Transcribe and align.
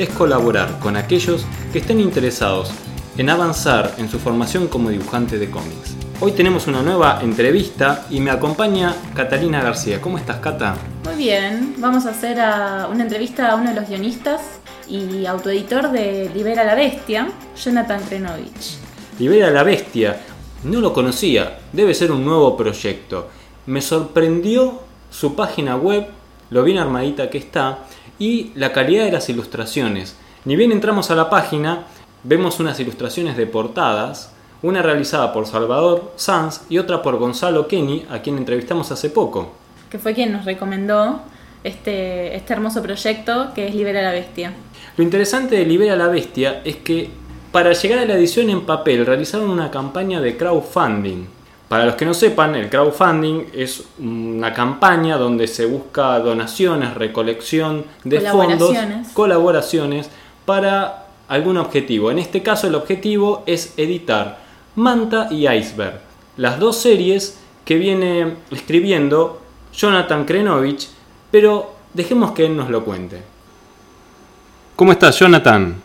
es 0.00 0.08
colaborar 0.08 0.78
con 0.78 0.96
aquellos 0.96 1.44
que 1.74 1.80
estén 1.80 2.00
interesados 2.00 2.70
en 3.18 3.28
avanzar 3.28 3.96
en 3.98 4.08
su 4.08 4.18
formación 4.18 4.66
como 4.66 4.88
dibujante 4.88 5.38
de 5.38 5.50
cómics. 5.50 5.94
Hoy 6.22 6.32
tenemos 6.32 6.66
una 6.66 6.80
nueva 6.80 7.20
entrevista 7.20 8.06
y 8.08 8.18
me 8.20 8.30
acompaña 8.30 8.94
Catalina 9.14 9.62
García. 9.62 10.00
¿Cómo 10.00 10.16
estás, 10.16 10.38
Cata? 10.38 10.74
Muy 11.04 11.16
bien, 11.16 11.74
vamos 11.76 12.06
a 12.06 12.10
hacer 12.10 12.38
una 12.90 13.02
entrevista 13.02 13.50
a 13.50 13.56
uno 13.56 13.74
de 13.74 13.76
los 13.78 13.90
guionistas 13.90 14.40
y 14.88 15.26
autoeditor 15.26 15.90
de 15.90 16.30
Libera 16.34 16.64
la 16.64 16.74
Bestia, 16.74 17.28
Jonathan 17.62 18.00
Krenovich. 18.08 18.78
Libera 19.18 19.50
la 19.50 19.64
Bestia, 19.64 20.18
no 20.64 20.80
lo 20.80 20.94
conocía, 20.94 21.58
debe 21.74 21.92
ser 21.92 22.10
un 22.10 22.24
nuevo 22.24 22.56
proyecto. 22.56 23.28
Me 23.66 23.82
sorprendió 23.82 24.80
su 25.10 25.34
página 25.34 25.76
web, 25.76 26.06
lo 26.48 26.64
bien 26.64 26.78
armadita 26.78 27.28
que 27.28 27.36
está, 27.36 27.80
y 28.20 28.52
la 28.54 28.72
calidad 28.72 29.04
de 29.04 29.12
las 29.12 29.28
ilustraciones. 29.28 30.16
Ni 30.44 30.54
bien 30.54 30.70
entramos 30.70 31.10
a 31.10 31.16
la 31.16 31.28
página, 31.28 31.86
vemos 32.22 32.60
unas 32.60 32.78
ilustraciones 32.78 33.36
de 33.36 33.48
portadas 33.48 34.32
una 34.62 34.82
realizada 34.82 35.32
por 35.32 35.46
Salvador 35.46 36.12
Sanz 36.16 36.62
y 36.68 36.78
otra 36.78 37.02
por 37.02 37.16
Gonzalo 37.16 37.66
Kenny, 37.66 38.04
a 38.10 38.20
quien 38.20 38.36
entrevistamos 38.36 38.90
hace 38.92 39.10
poco. 39.10 39.52
Que 39.90 39.98
fue 39.98 40.14
quien 40.14 40.32
nos 40.32 40.44
recomendó 40.44 41.22
este, 41.64 42.36
este 42.36 42.52
hermoso 42.52 42.82
proyecto 42.82 43.52
que 43.54 43.68
es 43.68 43.74
Libera 43.74 44.02
la 44.02 44.12
Bestia. 44.12 44.52
Lo 44.96 45.04
interesante 45.04 45.56
de 45.56 45.64
Libera 45.64 45.96
la 45.96 46.08
Bestia 46.08 46.60
es 46.64 46.76
que 46.76 47.10
para 47.52 47.72
llegar 47.72 48.00
a 48.00 48.04
la 48.04 48.14
edición 48.14 48.50
en 48.50 48.66
papel 48.66 49.06
realizaron 49.06 49.50
una 49.50 49.70
campaña 49.70 50.20
de 50.20 50.36
crowdfunding. 50.36 51.24
Para 51.70 51.86
los 51.86 51.94
que 51.94 52.04
no 52.04 52.14
sepan, 52.14 52.56
el 52.56 52.68
crowdfunding 52.68 53.44
es 53.54 53.88
una 54.00 54.52
campaña 54.52 55.16
donde 55.16 55.46
se 55.46 55.66
busca 55.66 56.18
donaciones, 56.18 56.94
recolección 56.94 57.84
de 58.02 58.22
fondos, 58.22 58.76
colaboraciones 59.14 60.10
para 60.44 61.06
algún 61.28 61.58
objetivo. 61.58 62.10
En 62.10 62.18
este 62.18 62.42
caso 62.42 62.66
el 62.66 62.74
objetivo 62.74 63.44
es 63.46 63.78
editar 63.78 64.38
Manta 64.74 65.28
y 65.30 65.46
Iceberg, 65.46 66.00
las 66.38 66.58
dos 66.58 66.76
series 66.76 67.40
que 67.64 67.76
viene 67.76 68.34
escribiendo 68.50 69.40
Jonathan 69.72 70.24
Krenovich, 70.24 70.88
pero 71.30 71.70
dejemos 71.94 72.32
que 72.32 72.46
él 72.46 72.56
nos 72.56 72.68
lo 72.68 72.84
cuente. 72.84 73.22
¿Cómo 74.74 74.90
estás, 74.90 75.16
Jonathan? 75.20 75.80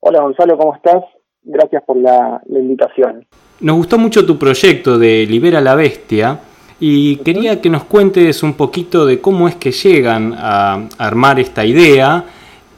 Hola, 0.00 0.22
Gonzalo, 0.22 0.56
¿cómo 0.56 0.74
estás? 0.74 1.04
Gracias 1.42 1.82
por 1.84 1.98
la, 1.98 2.40
invitación. 2.48 3.26
Nos 3.60 3.76
gustó 3.76 3.98
mucho 3.98 4.26
tu 4.26 4.38
proyecto 4.38 4.98
de 4.98 5.26
Libera 5.26 5.60
la 5.60 5.74
Bestia 5.74 6.40
y 6.78 7.16
quería 7.18 7.60
que 7.60 7.70
nos 7.70 7.84
cuentes 7.84 8.42
un 8.42 8.54
poquito 8.54 9.06
de 9.06 9.20
cómo 9.20 9.48
es 9.48 9.56
que 9.56 9.72
llegan 9.72 10.34
a 10.36 10.88
armar 10.98 11.40
esta 11.40 11.64
idea 11.64 12.24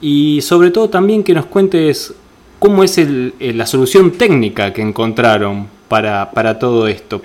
y 0.01 0.41
sobre 0.41 0.71
todo 0.71 0.89
también 0.89 1.25
que 1.25 1.35
nos 1.35 1.47
cuentes 1.47 2.15
¿Cómo 2.59 2.83
es 2.83 2.99
el, 2.99 3.35
eh, 3.39 3.53
la 3.55 3.67
solución 3.67 4.19
técnica 4.19 4.73
que 4.73 4.83
encontraron 4.83 5.69
para, 5.89 6.33
para 6.33 6.59
todo 6.59 6.89
esto? 6.89 7.21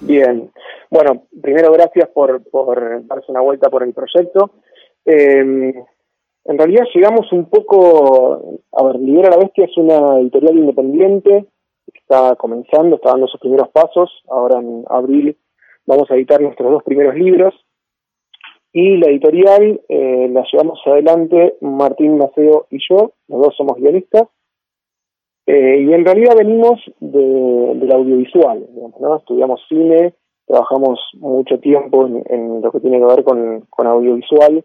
Bien, 0.00 0.48
bueno, 0.88 1.24
primero 1.42 1.72
gracias 1.72 2.08
por, 2.10 2.40
por 2.50 3.04
darse 3.04 3.32
una 3.32 3.40
vuelta 3.40 3.68
por 3.68 3.82
el 3.82 3.92
proyecto. 3.92 4.52
Em, 5.04 5.72
en 6.44 6.58
realidad 6.58 6.84
llegamos 6.94 7.32
un 7.32 7.50
poco, 7.50 8.60
a 8.72 8.84
ver, 8.84 9.00
Libera 9.00 9.30
la 9.30 9.38
Bestia 9.38 9.64
es 9.64 9.76
una 9.76 10.20
editorial 10.20 10.56
independiente, 10.56 11.46
está 12.08 12.36
comenzando, 12.36 12.96
está 12.96 13.10
dando 13.10 13.26
sus 13.26 13.40
primeros 13.40 13.68
pasos, 13.70 14.22
ahora 14.28 14.60
en 14.60 14.84
abril 14.88 15.36
vamos 15.86 16.10
a 16.10 16.14
editar 16.14 16.40
nuestros 16.40 16.70
dos 16.70 16.82
primeros 16.84 17.16
libros, 17.16 17.54
y 18.72 18.96
la 18.98 19.08
editorial 19.10 19.80
eh, 19.88 20.28
la 20.30 20.44
llevamos 20.50 20.80
adelante 20.86 21.56
Martín 21.60 22.18
Maceo 22.18 22.66
y 22.70 22.78
yo, 22.88 23.12
los 23.28 23.42
dos 23.42 23.56
somos 23.56 23.76
guionistas, 23.76 24.28
eh, 25.46 25.80
y 25.80 25.92
en 25.92 26.04
realidad 26.04 26.36
venimos 26.36 26.80
de, 27.00 27.74
del 27.74 27.92
audiovisual, 27.92 28.66
¿no? 29.00 29.16
estudiamos 29.16 29.60
cine, 29.68 30.14
trabajamos 30.46 31.00
mucho 31.14 31.58
tiempo 31.58 32.06
en, 32.06 32.60
lo 32.62 32.70
que 32.70 32.80
tiene 32.80 32.98
que 32.98 33.04
ver 33.04 33.24
con, 33.24 33.62
con 33.70 33.86
audiovisual. 33.86 34.64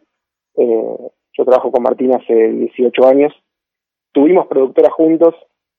Eh, 0.57 0.97
yo 1.33 1.45
trabajo 1.45 1.71
con 1.71 1.83
Martín 1.83 2.13
hace 2.13 2.33
18 2.33 3.07
años. 3.07 3.33
Tuvimos 4.11 4.47
productora 4.47 4.91
juntos 4.91 5.35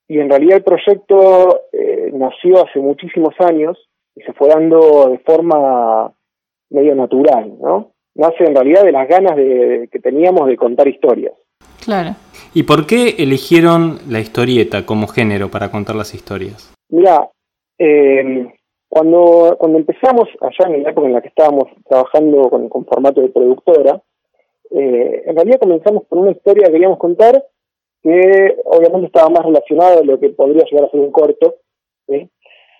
y 0.08 0.18
en 0.18 0.28
realidad 0.28 0.58
el 0.58 0.64
proyecto 0.64 1.62
eh, 1.72 2.10
nació 2.12 2.64
hace 2.64 2.78
muchísimos 2.78 3.34
años 3.38 3.78
y 4.14 4.22
se 4.22 4.32
fue 4.32 4.48
dando 4.48 5.08
de 5.08 5.18
forma 5.18 6.12
medio 6.70 6.94
natural, 6.94 7.52
¿no? 7.60 7.92
Nace 8.14 8.44
en 8.44 8.54
realidad 8.54 8.82
de 8.82 8.92
las 8.92 9.08
ganas 9.08 9.36
de, 9.36 9.88
que 9.90 9.98
teníamos 9.98 10.46
de 10.46 10.56
contar 10.56 10.86
historias. 10.88 11.32
Claro. 11.84 12.10
¿Y 12.54 12.64
por 12.64 12.86
qué 12.86 13.16
eligieron 13.18 13.98
la 14.08 14.20
historieta 14.20 14.84
como 14.84 15.06
género 15.06 15.50
para 15.50 15.70
contar 15.70 15.96
las 15.96 16.14
historias? 16.14 16.74
Mira, 16.90 17.30
eh, 17.78 18.52
cuando, 18.88 19.56
cuando 19.58 19.78
empezamos, 19.78 20.28
allá 20.42 20.74
en 20.74 20.82
la 20.82 20.90
época 20.90 21.06
en 21.06 21.14
la 21.14 21.22
que 21.22 21.28
estábamos 21.28 21.64
trabajando 21.88 22.50
con, 22.50 22.84
formato 22.84 23.22
de 23.22 23.30
productora, 23.30 24.02
eh, 24.70 25.22
en 25.24 25.34
realidad 25.34 25.60
comenzamos 25.60 26.02
con 26.08 26.18
una 26.18 26.32
historia 26.32 26.66
que 26.66 26.72
queríamos 26.72 26.98
contar 26.98 27.42
que 28.02 28.56
obviamente 28.64 29.06
estaba 29.06 29.28
más 29.30 29.44
relacionada 29.44 30.00
a 30.00 30.04
lo 30.04 30.18
que 30.18 30.30
podría 30.30 30.64
llegar 30.64 30.84
a 30.84 30.90
ser 30.90 31.00
un 31.00 31.12
corto. 31.12 31.56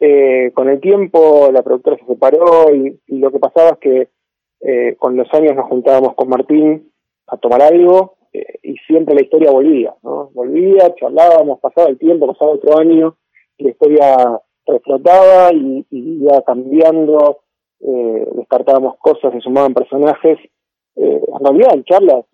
Eh, 0.00 0.50
con 0.53 0.69
el 0.69 0.81
tiempo 0.81 1.50
la 1.53 1.62
productora 1.62 1.97
se 1.97 2.06
separó 2.06 2.75
y, 2.75 3.00
y 3.06 3.19
lo 3.19 3.31
que 3.31 3.38
pasaba 3.38 3.71
es 3.71 3.78
que 3.78 4.09
con 4.97 5.16
los 5.16 5.33
años 5.34 5.56
nos 5.56 5.69
juntábamos 5.69 6.15
con 6.15 6.28
Martín 6.28 6.93
a 7.27 7.37
tomar 7.37 7.62
algo 7.62 8.16
eh, 8.33 8.59
y 8.62 8.77
siempre 8.87 9.15
la 9.15 9.22
historia 9.22 9.50
volvía, 9.50 9.94
¿no? 10.03 10.31
Volvía, 10.33 10.94
charlábamos, 10.94 11.60
pasaba 11.60 11.89
el 11.89 11.99
tiempo, 11.99 12.27
pasaba 12.27 12.53
otro 12.53 12.78
año, 12.78 13.16
la 13.59 13.71
historia 13.71 14.41
reflotaba 14.66 15.53
y, 15.53 15.87
iba 15.91 16.43
cambiando, 16.43 17.41
eh, 17.81 18.27
descartábamos 18.34 18.97
cosas, 18.99 19.33
se 19.33 19.41
sumaban 19.41 19.75
personajes, 19.75 20.39
eh, 20.97 21.21
en 21.27 21.44
realidad 21.44 21.84
charlas 21.84 22.25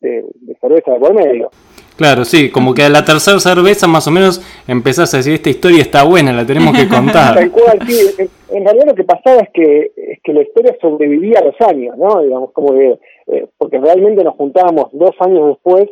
De, 0.00 0.24
cerveza 0.60 0.92
de 0.92 1.00
por 1.00 1.14
medio. 1.14 1.50
Claro, 1.96 2.24
sí, 2.24 2.50
como 2.50 2.72
que 2.72 2.82
a 2.82 2.88
la 2.88 3.04
tercera 3.04 3.40
cerveza 3.40 3.88
más 3.88 4.06
o 4.06 4.12
menos 4.12 4.40
empezás 4.68 5.12
a 5.12 5.16
decir, 5.16 5.34
esta 5.34 5.50
historia 5.50 5.80
está 5.80 6.04
buena, 6.04 6.32
la 6.32 6.46
tenemos 6.46 6.76
que 6.76 6.88
contar. 6.88 7.34
Tal 7.34 7.50
cual, 7.50 7.78
sí. 7.86 8.28
En, 8.50 8.64
realidad 8.64 8.86
lo 8.86 8.94
que 8.94 9.04
pasaba 9.04 9.40
es 9.40 9.50
que, 9.52 9.90
es 9.96 10.20
que 10.22 10.32
la 10.32 10.42
historia 10.42 10.76
sobrevivía 10.80 11.40
a 11.40 11.46
los 11.46 11.60
años, 11.68 11.96
¿no? 11.98 12.22
Digamos, 12.22 12.52
como 12.52 12.72
que 12.72 12.98
eh, 13.28 13.46
porque 13.58 13.78
realmente 13.78 14.24
nos 14.24 14.36
juntábamos 14.36 14.88
dos 14.92 15.14
años 15.20 15.48
después 15.48 15.88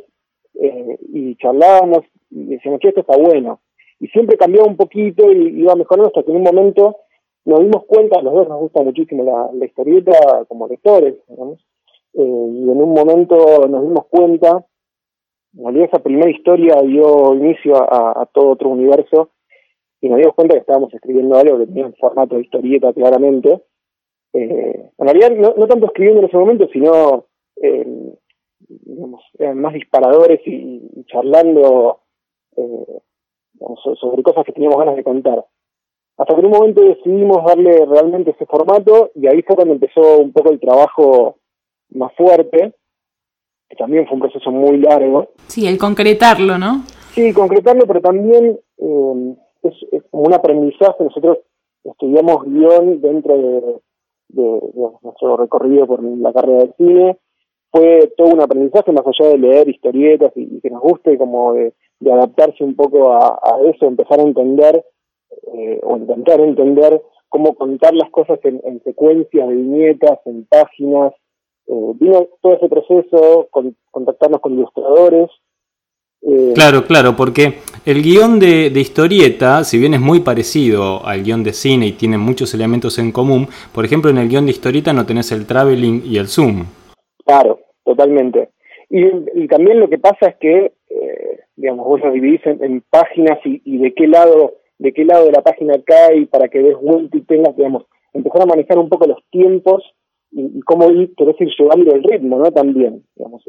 eh, 0.54 0.98
y 1.12 1.36
charlábamos 1.36 2.04
y 2.30 2.46
decíamos 2.46 2.80
que 2.80 2.88
esto 2.88 3.00
está 3.00 3.16
bueno. 3.16 3.60
Y 4.00 4.08
siempre 4.08 4.38
cambiaba 4.38 4.66
un 4.66 4.76
poquito 4.76 5.30
y 5.30 5.60
iba 5.60 5.74
mejorando 5.74 6.08
hasta 6.08 6.22
que 6.22 6.30
en 6.30 6.38
un 6.38 6.42
momento 6.42 6.96
nos 7.44 7.60
dimos 7.60 7.84
cuenta, 7.86 8.22
los 8.22 8.32
dos 8.32 8.48
nos 8.48 8.58
gusta 8.58 8.82
muchísimo 8.82 9.22
la, 9.22 9.64
historieta 9.64 10.44
como 10.48 10.66
lectores, 10.66 11.14
digamos, 11.28 11.60
y 12.18 12.70
en 12.70 12.82
un 12.82 12.94
momento 12.94 13.68
nos 13.68 13.82
dimos 13.82 14.06
cuenta, 14.06 14.64
en 15.54 15.64
realidad 15.64 15.88
esa 15.92 16.02
primera 16.02 16.30
historia 16.30 16.80
dio 16.82 17.34
inicio 17.34 17.76
a, 17.76 18.26
todo 18.32 18.50
otro 18.50 18.70
universo 18.70 19.30
y 20.00 20.08
nos 20.08 20.18
dimos 20.18 20.34
cuenta 20.34 20.54
que 20.54 20.60
estábamos 20.60 20.92
escribiendo 20.94 21.36
algo 21.36 21.58
que 21.58 21.66
tenía 21.66 21.86
un 21.86 21.94
formato 21.94 22.36
de 22.36 22.42
historieta 22.42 22.92
claramente, 22.92 23.62
eh, 24.32 24.90
en 24.98 25.06
realidad 25.06 25.30
no, 25.56 25.66
tanto 25.66 25.86
escribiendo 25.86 26.20
en 26.20 26.28
ese 26.28 26.36
momento, 26.36 26.68
sino 26.72 27.26
eh, 27.62 27.86
digamos, 28.68 29.22
más 29.54 29.74
disparadores 29.74 30.40
y, 30.46 31.04
charlando 31.06 32.00
eh, 32.56 33.00
sobre 34.00 34.22
cosas 34.22 34.44
que 34.44 34.52
teníamos 34.52 34.78
ganas 34.78 34.96
de 34.96 35.04
contar. 35.04 35.44
Hasta 36.18 36.34
que 36.34 36.40
en 36.40 36.46
un 36.46 36.52
momento 36.52 36.82
decidimos 36.82 37.44
darle 37.44 37.84
realmente 37.84 38.30
ese 38.30 38.46
formato 38.46 39.10
y 39.14 39.26
ahí 39.26 39.42
fue 39.42 39.56
cuando 39.56 39.74
empezó 39.74 40.18
un 40.18 40.32
poco 40.32 40.50
el 40.50 40.60
trabajo 40.60 41.36
más 41.90 42.12
fuerte, 42.16 42.74
que 43.68 43.76
también 43.76 44.06
fue 44.06 44.14
un 44.14 44.20
proceso 44.20 44.50
muy 44.50 44.78
largo. 44.78 45.28
Sí, 45.48 45.66
el 45.66 45.78
concretarlo, 45.78 46.58
¿no? 46.58 46.84
Sí, 47.14 47.32
concretarlo, 47.32 47.86
pero 47.86 48.00
también 48.00 48.58
eh, 48.78 49.36
es, 49.62 49.74
es, 49.92 50.02
como 50.10 50.24
un 50.24 50.34
aprendizaje. 50.34 51.04
Nosotros 51.04 51.38
estudiamos 51.84 52.44
guion 52.44 53.00
dentro 53.00 53.36
de, 53.36 53.80
de, 54.28 54.60
nuestro 55.02 55.36
recorrido 55.36 55.86
por 55.86 56.02
la 56.02 56.32
carrera 56.32 56.64
de 56.64 56.72
cine, 56.76 57.18
fue 57.70 58.12
todo 58.16 58.28
un 58.28 58.40
aprendizaje 58.40 58.92
más 58.92 59.04
allá 59.06 59.30
de 59.30 59.38
leer 59.38 59.68
historietas 59.68 60.32
y, 60.36 60.60
que 60.60 60.70
nos 60.70 60.80
guste 60.80 61.18
como 61.18 61.54
de, 61.54 61.72
adaptarse 62.10 62.62
un 62.62 62.76
poco 62.76 63.12
a, 63.12 63.38
eso, 63.74 63.86
empezar 63.86 64.20
a 64.20 64.24
entender 64.24 64.84
eh, 65.54 65.80
o 65.82 65.96
intentar 65.96 66.40
entender 66.40 67.02
cómo 67.28 67.54
contar 67.54 67.94
las 67.94 68.10
cosas 68.10 68.38
en, 68.44 68.60
en 68.64 68.82
secuencias 68.82 69.48
de 69.48 69.54
viñetas, 69.54 70.18
en 70.26 70.46
páginas. 70.46 71.12
Eh, 71.68 71.92
vino 71.98 72.28
todo 72.40 72.54
ese 72.54 72.68
proceso, 72.68 73.48
con, 73.50 73.76
contactarnos 73.90 74.40
con 74.40 74.52
ilustradores. 74.54 75.30
Eh, 76.22 76.52
claro, 76.54 76.84
claro, 76.84 77.14
porque 77.16 77.58
el 77.84 78.02
guion 78.02 78.38
de, 78.38 78.66
historieta, 78.74 79.62
si 79.64 79.78
bien 79.78 79.94
es 79.94 80.00
muy 80.00 80.20
parecido 80.20 81.04
al 81.04 81.22
guion 81.22 81.42
de 81.44 81.52
cine 81.52 81.86
y 81.86 81.92
tiene 81.92 82.18
muchos 82.18 82.54
elementos 82.54 82.98
en 82.98 83.12
común, 83.12 83.48
por 83.72 83.84
ejemplo, 83.84 84.10
en 84.10 84.18
el 84.18 84.28
guion 84.28 84.46
de 84.46 84.52
historieta 84.52 84.92
no 84.92 85.06
tenés 85.06 85.32
el 85.32 85.46
traveling 85.46 86.02
y 86.04 86.18
el 86.18 86.28
zoom. 86.28 86.64
Claro, 87.24 87.60
totalmente. 87.84 88.50
Y, 88.88 89.48
también 89.48 89.80
lo 89.80 89.88
que 89.88 89.98
pasa 89.98 90.28
es 90.28 90.36
que, 90.36 90.72
eh, 90.90 91.40
digamos, 91.56 91.86
vos 91.86 92.00
lo 92.00 92.12
dividís 92.12 92.40
en, 92.46 92.82
páginas 92.88 93.38
y, 93.44 93.78
de 93.78 93.92
qué 93.94 94.06
lado 94.06 94.54
de 94.78 94.92
qué 94.92 95.04
lado 95.06 95.24
de 95.24 95.32
la 95.32 95.42
página 95.42 95.74
cae 95.84 96.26
para 96.26 96.48
que 96.48 96.58
des 96.58 96.76
vuelta 96.76 97.16
y 97.16 97.22
tengas, 97.22 97.56
digamos, 97.56 97.86
empezar 98.12 98.42
a 98.42 98.46
manejar 98.46 98.78
un 98.78 98.90
poco 98.90 99.06
los 99.06 99.18
tiempos 99.30 99.82
y, 100.36 100.60
cómo 100.60 100.90
ir, 100.90 101.14
querés 101.16 101.40
ir 101.40 101.48
llevando 101.58 101.94
el 101.94 102.02
ritmo, 102.02 102.38
¿no? 102.38 102.50
También, 102.52 103.02
digamos, 103.16 103.42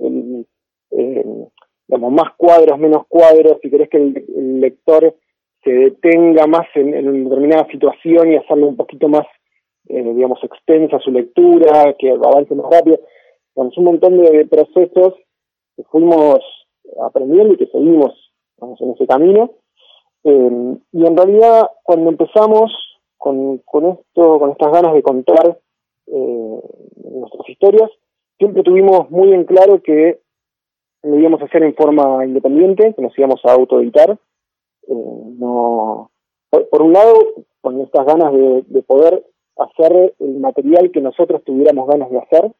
digamos, 0.89 2.11
más 2.11 2.33
cuadros, 2.37 2.79
menos 2.79 3.05
cuadros, 3.07 3.57
si 3.61 3.69
querés 3.69 3.89
que 3.89 3.97
el, 3.97 4.61
lector 4.61 5.13
se 5.63 5.71
detenga 5.71 6.47
más 6.47 6.65
en, 6.75 6.93
en, 6.93 7.25
determinada 7.25 7.67
situación 7.67 8.31
y 8.31 8.37
hacerlo 8.37 8.67
un 8.67 8.77
poquito 8.77 9.09
más, 9.09 9.25
eh, 9.89 10.01
digamos, 10.01 10.41
extensa 10.43 10.99
su 10.99 11.11
lectura, 11.11 11.93
que 11.99 12.11
avance 12.11 12.55
más 12.55 12.71
rápido. 12.71 12.99
Un 13.55 13.71
montón 13.83 14.17
de 14.17 14.45
procesos 14.45 15.15
que 15.75 15.83
fuimos 15.91 16.39
aprendiendo 17.01 17.55
y 17.55 17.57
que 17.57 17.65
seguimos 17.67 18.13
en 18.61 18.91
ese 18.91 19.07
camino. 19.07 19.51
Eh, 20.23 20.77
y 20.91 21.05
en 21.05 21.17
realidad, 21.17 21.69
cuando 21.83 22.11
empezamos 22.11 22.71
con, 23.17 23.57
con 23.59 23.87
esto, 23.87 24.39
con 24.39 24.51
estas 24.51 24.71
ganas 24.71 24.93
de 24.93 25.01
contar 25.01 25.57
eh, 26.07 26.61
nuestras 27.11 27.49
historias, 27.49 27.89
siempre 28.37 28.63
tuvimos 28.63 29.09
muy 29.09 29.33
en 29.33 29.45
claro 29.45 29.81
que 29.81 30.19
lo 31.03 31.19
íbamos 31.19 31.41
a 31.41 31.45
hacer 31.45 31.63
en 31.63 31.75
forma 31.75 32.25
independiente, 32.25 32.93
que 32.93 33.01
nos 33.01 33.17
íbamos 33.17 33.39
a 33.45 33.53
autoeditar. 33.53 34.11
Eh, 34.11 35.23
no, 35.39 36.11
por, 36.49 36.81
un 36.81 36.93
lado, 36.93 37.13
con 37.61 37.81
estas 37.81 38.05
ganas 38.05 38.33
de, 38.33 38.83
poder 38.83 39.25
hacer 39.57 40.15
el 40.19 40.39
material 40.39 40.91
que 40.91 41.01
nosotros 41.01 41.43
tuviéramos 41.43 41.87
ganas 41.87 42.09
de 42.09 42.19
hacer. 42.19 42.51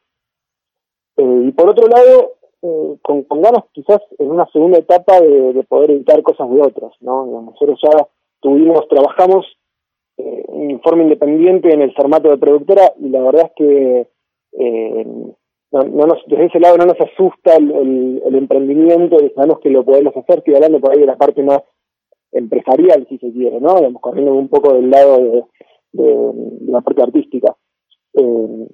Eh, 1.16 1.42
y 1.48 1.52
por 1.52 1.70
otro 1.70 1.88
lado, 1.88 2.34
eh, 2.62 2.96
con, 3.02 3.24
ganas 3.40 3.64
quizás 3.72 4.00
en 4.18 4.30
una 4.30 4.46
segunda 4.50 4.78
etapa 4.78 5.20
de, 5.20 5.64
poder 5.68 5.92
editar 5.92 6.22
cosas 6.22 6.50
de 6.50 6.60
otros. 6.60 6.94
¿no? 7.00 7.26
Nosotros 7.26 7.80
ya 7.82 8.06
tuvimos, 8.40 8.86
trabajamos 8.88 9.46
en 10.18 10.80
forma 10.80 11.04
independiente 11.04 11.72
en 11.72 11.82
el 11.82 11.94
formato 11.94 12.28
de 12.28 12.38
productora 12.38 12.92
y 12.98 13.08
la 13.08 13.22
verdad 13.22 13.46
es 13.46 13.52
que 13.56 14.08
eh, 14.52 15.06
no, 15.70 15.82
nos, 15.82 16.24
desde 16.26 16.46
ese 16.46 16.60
lado 16.60 16.76
no 16.78 16.86
nos 16.86 17.00
asusta 17.00 17.56
el, 17.56 18.34
emprendimiento 18.34 19.16
y 19.22 19.30
sabemos 19.30 19.60
que 19.60 19.70
lo 19.70 19.84
podemos 19.84 20.16
hacer, 20.16 20.38
estoy 20.38 20.54
hablando 20.54 20.80
por 20.80 20.92
ahí 20.92 21.00
de 21.00 21.06
la 21.06 21.16
parte 21.16 21.42
más 21.42 21.60
empresarial, 22.32 23.06
si 23.08 23.18
se 23.18 23.32
quiere, 23.32 23.60
¿no? 23.60 23.76
Digamos, 23.76 24.00
corriendo 24.00 24.34
un 24.34 24.48
poco 24.48 24.74
del 24.74 24.90
lado 24.90 25.48
de, 25.92 26.32
la 26.66 26.80
parte 26.80 27.02
artística. 27.02 27.54
Eh, 28.14 28.68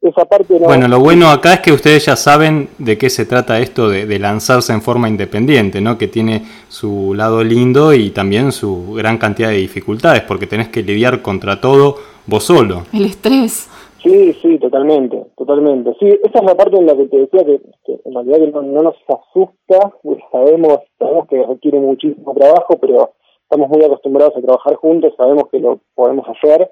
esa 0.00 0.24
parte 0.24 0.58
Bueno, 0.58 0.86
lo 0.88 1.00
bueno 1.00 1.28
acá 1.28 1.54
es 1.54 1.60
que 1.60 1.72
ustedes 1.72 2.06
ya 2.06 2.16
saben 2.16 2.68
de 2.78 2.96
qué 2.96 3.10
se 3.10 3.26
trata 3.26 3.58
esto 3.58 3.88
de, 3.88 4.06
de, 4.06 4.18
lanzarse 4.18 4.72
en 4.72 4.80
forma 4.80 5.08
independiente, 5.08 5.80
¿no? 5.80 5.98
Que 5.98 6.08
tiene 6.08 6.42
su 6.68 7.14
lado 7.14 7.42
lindo 7.42 7.92
y 7.94 8.10
también 8.10 8.52
su 8.52 8.92
gran 8.94 9.18
cantidad 9.18 9.48
de 9.48 9.56
dificultades, 9.56 10.22
porque 10.22 10.46
tenés 10.46 10.68
que 10.68 10.82
lidiar 10.82 11.20
contra 11.22 11.60
todo 11.60 11.96
vos 12.26 12.44
solo. 12.44 12.84
El 12.92 13.06
estrés. 13.06 13.68
Sí, 14.02 14.32
sí, 14.34 14.58
totalmente, 14.58 15.26
totalmente. 15.36 15.92
Sí, 15.98 16.06
esa 16.06 16.38
es 16.38 16.44
la 16.44 16.54
parte 16.54 16.76
en 16.76 16.86
la 16.86 16.96
que 16.96 17.06
te 17.06 17.18
decía 17.18 17.44
que, 17.44 17.60
en 18.04 18.14
realidad 18.14 18.38
no, 18.62 18.82
nos 18.82 18.94
asusta, 19.08 19.92
pues 20.02 20.18
sabemos, 20.30 20.78
sabemos 20.98 21.26
que 21.26 21.42
requiere 21.42 21.80
muchísimo 21.80 22.32
trabajo, 22.34 22.78
pero 22.80 23.14
estamos 23.42 23.68
muy 23.68 23.84
acostumbrados 23.84 24.36
a 24.36 24.40
trabajar 24.40 24.76
juntos, 24.76 25.14
sabemos 25.16 25.48
que 25.50 25.58
lo 25.58 25.80
podemos 25.94 26.26
hacer, 26.28 26.70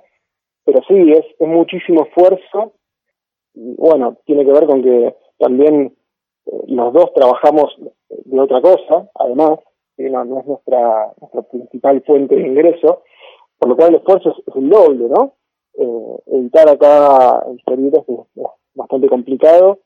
pero 0.65 0.81
sí, 0.87 1.13
es, 1.13 1.25
es 1.39 1.49
muchísimo 1.49 2.05
esfuerzo. 2.05 2.73
Bueno, 3.57 4.19
tiene 4.25 4.45
que 4.45 4.53
ver 4.53 4.67
con 4.67 4.83
que 4.83 5.17
también 5.39 5.97
eh, 6.47 6.63
los 6.69 6.93
dos 6.93 7.13
trabajamos 7.15 7.75
de 8.09 8.41
otra 8.41 8.61
cosa, 8.61 9.11
además, 9.15 9.59
no, 9.99 10.25
no, 10.25 10.41
es 10.41 10.47
nuestra, 10.47 11.13
nuestra 11.21 11.43
principal 11.43 12.03
fuente 12.03 12.37
de 12.37 12.47
ingreso, 12.47 13.03
por 13.59 13.71
lo 13.71 13.77
cual 13.77 13.89
el 13.91 13.95
esfuerzo 13.97 14.31
es, 14.31 14.37
es 14.47 14.57
el 14.57 14.69
doble, 14.69 15.09
¿no? 15.09 15.33
eh, 15.79 16.17
editar 16.27 16.69
acá 16.69 17.45
historietas 17.55 18.05
es, 18.09 18.19
es 18.37 18.47
bastante 18.75 19.09
complicado, 19.09 19.81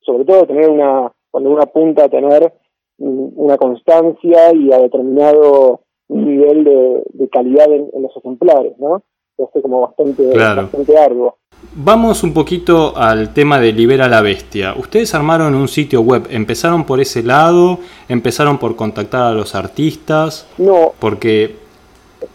sobre 0.00 0.24
todo 0.24 0.46
tener 0.46 0.70
una, 0.70 1.12
cuando 1.30 1.50
uno 1.50 1.62
apunta 1.62 2.04
a 2.04 2.08
tener 2.08 2.52
una 2.98 3.56
constancia 3.56 4.54
y 4.54 4.72
a 4.72 4.78
determinado 4.78 5.80
nivel 6.08 6.64
de, 6.64 7.28
calidad 7.28 7.70
en, 7.72 7.90
los 8.00 8.16
ejemplares, 8.16 8.78
¿no? 8.78 9.02
Es 9.36 9.62
como 9.62 9.80
bastante, 9.80 10.28
bastante 10.28 10.96
arduo. 10.96 11.38
Vamos 11.74 12.22
un 12.22 12.32
poquito 12.34 12.96
al 12.96 13.32
tema 13.34 13.60
de 13.60 13.72
Libera 13.72 14.08
la 14.08 14.20
Bestia. 14.20 14.74
Ustedes 14.76 15.14
armaron 15.14 15.54
un 15.54 15.68
sitio 15.68 16.00
web, 16.00 16.26
¿empezaron 16.30 16.84
por 16.84 17.00
ese 17.00 17.22
lado? 17.22 17.78
¿Empezaron 18.08 18.58
por 18.58 18.76
contactar 18.76 19.22
a 19.22 19.34
los 19.34 19.54
artistas? 19.54 20.46
No. 20.58 20.92
Porque 20.98 21.64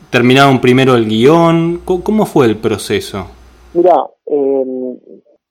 ¿Terminaron 0.09 0.59
primero 0.59 0.95
el 0.95 1.05
guion? 1.05 1.81
¿Cómo 1.85 2.25
fue 2.25 2.47
el 2.47 2.57
proceso? 2.57 3.27
Mira, 3.75 4.09
em, 4.25 4.97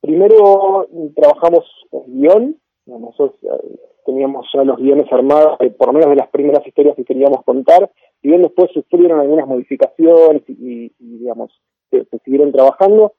primero 0.01 0.89
trabajamos 1.15 1.65
el 1.93 2.13
guion, 2.13 2.57
nosotros 2.87 3.35
eh, 3.43 3.77
teníamos 4.05 4.49
ya 4.53 4.65
los 4.65 4.79
guiones 4.79 5.07
armados, 5.13 5.59
por 5.79 5.89
lo 5.89 5.93
menos 5.93 6.11
de 6.11 6.17
las 6.17 6.29
primeras 6.31 6.67
historias 6.67 6.97
que 6.97 7.05
queríamos 7.05 7.45
contar, 7.45 7.89
y 8.21 8.31
bien 8.31 8.43
después 8.43 8.71
sufrieron 8.73 9.21
algunas 9.21 9.47
modificaciones 9.47 10.43
y, 10.49 10.91
digamos, 10.99 11.53
se, 11.93 12.05
siguieron 12.25 12.51
trabajando. 12.51 13.13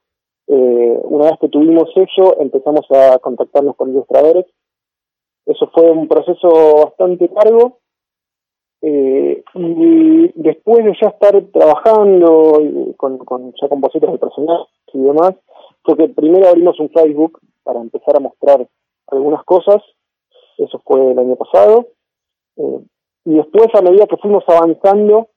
Eh, 0.52 1.00
una 1.04 1.26
vez 1.26 1.38
que 1.40 1.48
tuvimos 1.48 1.88
eso, 1.94 2.40
empezamos 2.40 2.84
a 2.90 3.20
contactarnos 3.20 3.76
con 3.76 3.90
ilustradores. 3.90 4.46
Eso 5.46 5.70
fue 5.72 5.88
un 5.92 6.08
proceso 6.08 6.48
bastante 6.84 7.30
largo, 7.32 7.78
eh, 8.82 9.44
y 9.54 10.32
después 10.34 10.84
de 10.84 10.96
ya 11.00 11.08
estar 11.08 11.40
trabajando 11.52 12.58
con, 12.96 13.18
con 13.18 13.52
ya 13.60 13.68
con 13.68 13.80
de 13.80 14.18
personajes 14.18 14.66
y 14.92 14.98
demás, 14.98 15.34
fue 15.84 15.96
que 15.96 16.08
primero 16.08 16.48
abrimos 16.48 16.80
un 16.80 16.90
Facebook 16.90 17.38
para 17.62 17.80
empezar 17.80 18.16
a 18.16 18.20
mostrar 18.20 18.66
algunas 19.06 19.44
cosas, 19.44 19.82
eso 20.58 20.80
fue 20.84 21.12
el 21.12 21.18
año 21.18 21.36
pasado, 21.36 21.86
eh, 22.56 22.80
y 23.26 23.34
después 23.34 23.68
a 23.74 23.82
medida 23.82 24.06
que 24.06 24.16
fuimos 24.16 24.42
avanzando 24.48 25.28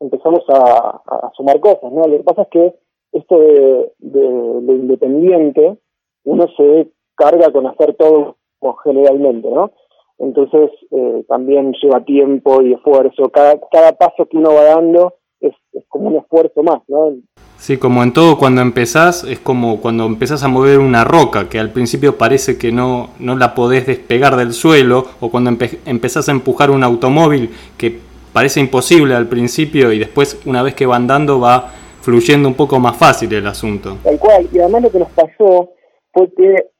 empezamos 0.00 0.42
a, 0.48 1.02
a, 1.06 1.32
sumar 1.36 1.60
cosas, 1.60 1.92
¿no? 1.92 2.06
Lo 2.06 2.16
que 2.16 2.24
pasa 2.24 2.42
es 2.42 2.48
que 2.48 2.83
esto 3.14 3.38
de, 3.38 3.92
de, 3.98 4.72
independiente, 4.72 5.78
uno 6.24 6.46
se 6.56 6.90
carga 7.14 7.50
con 7.52 7.66
hacer 7.66 7.94
todo 7.94 8.36
generalmente, 8.82 9.48
¿no? 9.50 9.70
Entonces 10.18 10.70
eh, 10.90 11.24
también 11.28 11.74
lleva 11.82 12.04
tiempo 12.04 12.62
y 12.62 12.72
esfuerzo. 12.72 13.28
Cada, 13.30 13.60
cada 13.70 13.92
paso 13.92 14.26
que 14.26 14.36
uno 14.36 14.54
va 14.54 14.64
dando 14.64 15.14
es, 15.40 15.52
como 15.88 16.08
un 16.08 16.16
esfuerzo 16.16 16.62
más, 16.62 16.80
¿no? 16.88 17.12
Sí, 17.56 17.78
como 17.78 18.02
en 18.02 18.12
todo 18.12 18.36
cuando 18.36 18.62
empezás, 18.62 19.24
es 19.24 19.38
como 19.38 19.80
cuando 19.80 20.06
empezás 20.06 20.42
a 20.42 20.48
mover 20.48 20.78
una 20.78 21.04
roca, 21.04 21.48
que 21.48 21.58
al 21.58 21.70
principio 21.70 22.18
parece 22.18 22.58
que 22.58 22.72
no, 22.72 23.10
no 23.18 23.36
la 23.36 23.54
podés 23.54 23.86
despegar 23.86 24.36
del 24.36 24.52
suelo, 24.52 25.04
o 25.20 25.30
cuando 25.30 25.50
empezás 25.86 26.28
a 26.28 26.32
empujar 26.32 26.70
un 26.70 26.82
automóvil 26.82 27.50
que 27.78 27.98
parece 28.32 28.60
imposible 28.60 29.14
al 29.14 29.28
principio 29.28 29.92
y 29.92 29.98
después 29.98 30.42
una 30.44 30.62
vez 30.62 30.74
que 30.74 30.86
va 30.86 30.96
andando 30.96 31.38
va 31.38 31.70
fluyendo 32.04 32.48
un 32.48 32.54
poco 32.54 32.78
más 32.78 32.96
fácil 32.96 33.32
el 33.32 33.46
asunto. 33.46 33.96
Tal 34.02 34.18
cual, 34.18 34.48
y 34.52 34.58
además 34.58 34.82
lo 34.82 34.90
que 34.90 34.98
nos 34.98 35.10
pasó 35.10 35.72
fue 36.12 36.30
que 36.34 36.74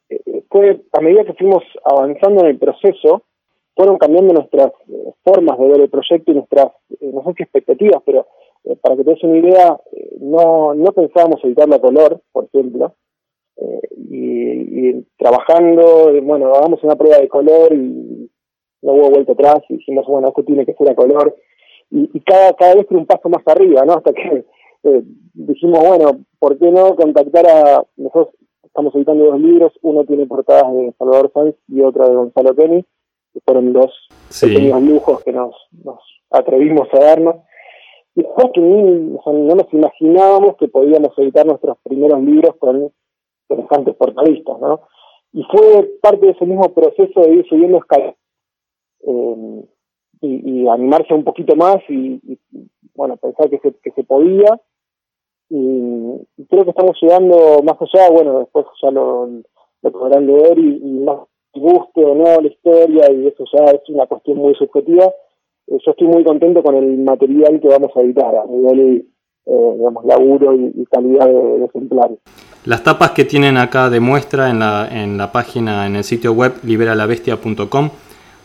fue 0.50 0.80
a 0.92 1.00
medida 1.00 1.24
que 1.24 1.32
fuimos 1.34 1.64
avanzando 1.84 2.42
en 2.42 2.50
el 2.50 2.58
proceso, 2.58 3.22
fueron 3.74 3.98
cambiando 3.98 4.34
nuestras 4.34 4.70
eh, 4.88 5.12
formas 5.24 5.58
de 5.58 5.68
ver 5.68 5.80
el 5.80 5.90
proyecto 5.90 6.30
y 6.30 6.34
nuestras, 6.34 6.66
eh, 7.00 7.10
no 7.12 7.24
sé 7.24 7.32
si 7.36 7.42
expectativas, 7.42 8.02
pero 8.04 8.26
eh, 8.64 8.76
para 8.80 8.96
que 8.96 9.04
te 9.04 9.10
des 9.10 9.24
una 9.24 9.38
idea, 9.38 9.80
no, 10.20 10.74
no 10.74 10.92
pensábamos 10.92 11.42
editarlo 11.44 11.74
a 11.74 11.80
color, 11.80 12.20
por 12.32 12.44
ejemplo, 12.44 12.94
y, 14.10 14.88
y, 14.88 15.06
trabajando, 15.16 16.12
bueno, 16.22 16.54
hagamos 16.54 16.82
una 16.82 16.96
prueba 16.96 17.18
de 17.18 17.28
color 17.28 17.72
y 17.72 18.30
no 18.82 18.92
hubo 18.92 19.10
vuelta 19.10 19.32
atrás 19.32 19.62
y 19.68 19.74
dijimos, 19.76 20.06
bueno, 20.06 20.28
esto 20.28 20.44
tiene 20.44 20.66
que 20.66 20.74
ser 20.74 20.90
a 20.90 20.94
color, 20.94 21.34
y, 21.90 22.10
y 22.12 22.20
cada, 22.20 22.52
cada 22.54 22.76
vez 22.76 22.86
fue 22.88 22.98
un 22.98 23.06
paso 23.06 23.28
más 23.28 23.42
arriba, 23.46 23.84
¿no? 23.84 23.94
Hasta 23.94 24.12
que 24.12 24.44
dijimos, 25.34 25.80
bueno, 25.86 26.20
¿por 26.38 26.58
qué 26.58 26.70
no 26.70 26.94
contactar 26.96 27.46
a, 27.46 27.84
nosotros 27.96 28.34
estamos 28.74 28.94
editando 28.96 29.26
dos 29.26 29.40
libros, 29.40 29.72
uno 29.82 30.04
tiene 30.04 30.26
portadas 30.26 30.72
de 30.74 30.92
Salvador 30.98 31.30
Sanz 31.32 31.54
y 31.68 31.80
otra 31.80 32.08
de 32.08 32.16
Gonzalo 32.16 32.56
Kenny, 32.56 32.84
que 33.32 33.40
fueron 33.44 33.72
dos 33.72 34.08
pequeños 34.40 34.82
lujos 34.82 35.22
que 35.22 35.32
nos, 35.32 35.54
nos 35.84 36.00
atrevimos 36.30 36.88
a 36.92 36.98
darnos. 36.98 37.36
Y 38.16 38.22
después 38.22 38.48
que 38.52 38.60
ni, 38.60 38.82
no 38.82 39.54
nos 39.54 39.72
imaginábamos 39.72 40.56
que 40.56 40.68
podíamos 40.68 41.16
editar 41.18 41.46
nuestros 41.46 41.78
primeros 41.84 42.20
libros 42.22 42.56
con 42.58 42.92
semejantes 43.46 43.94
portadistas, 43.94 44.58
¿no? 44.60 44.80
Y 45.32 45.42
fue 45.44 45.90
parte 46.00 46.26
de 46.26 46.32
ese 46.32 46.46
mismo 46.46 46.72
proceso 46.72 47.20
de 47.20 47.34
ir 47.34 47.46
subiendo 47.48 47.78
escalas 47.78 48.14
eh, 49.06 49.64
y, 50.20 50.66
animarse 50.68 51.12
un 51.12 51.24
poquito 51.24 51.54
más 51.54 51.76
y, 51.88 52.38
bueno, 52.94 53.16
pensar 53.16 53.50
que 53.50 53.58
se, 53.58 53.72
que 53.82 53.90
se 53.92 54.04
podía. 54.04 54.60
Y, 55.56 56.44
creo 56.50 56.64
que 56.64 56.70
estamos 56.70 56.96
llegando 57.00 57.62
más 57.62 57.76
allá, 57.80 58.10
bueno, 58.10 58.40
después 58.40 58.66
ya 58.82 58.90
lo, 58.90 59.28
podrán 59.82 60.26
leer 60.26 60.58
y, 60.58 60.80
más 61.04 61.20
guste 61.54 62.04
o 62.04 62.16
no 62.16 62.40
la 62.40 62.48
historia 62.48 63.12
y 63.12 63.28
eso 63.28 63.44
ya 63.52 63.66
es 63.66 63.80
una 63.88 64.06
cuestión 64.06 64.38
muy 64.38 64.56
subjetiva. 64.56 65.04
Eh, 65.68 65.78
yo 65.86 65.92
estoy 65.92 66.08
muy 66.08 66.24
contento 66.24 66.60
con 66.64 66.74
el 66.74 66.98
material 66.98 67.60
que 67.60 67.68
vamos 67.68 67.92
a 67.94 68.00
editar 68.00 68.34
a 68.34 68.46
nivel, 68.46 69.06
eh, 69.46 69.72
digamos, 69.76 70.04
laburo 70.04 70.56
y, 70.56 70.84
calidad 70.90 71.26
de, 71.26 71.58
de, 71.60 71.64
ejemplares. 71.66 72.18
Las 72.64 72.82
tapas 72.82 73.12
que 73.12 73.24
tienen 73.24 73.56
acá 73.56 73.88
de 73.90 74.00
muestra 74.00 74.50
en 74.50 74.58
la, 74.58 74.88
en 74.90 75.16
la 75.16 75.30
página, 75.30 75.86
en 75.86 75.94
el 75.94 76.02
sitio 76.02 76.32
web 76.32 76.54
liberalavestia.com, 76.64 77.90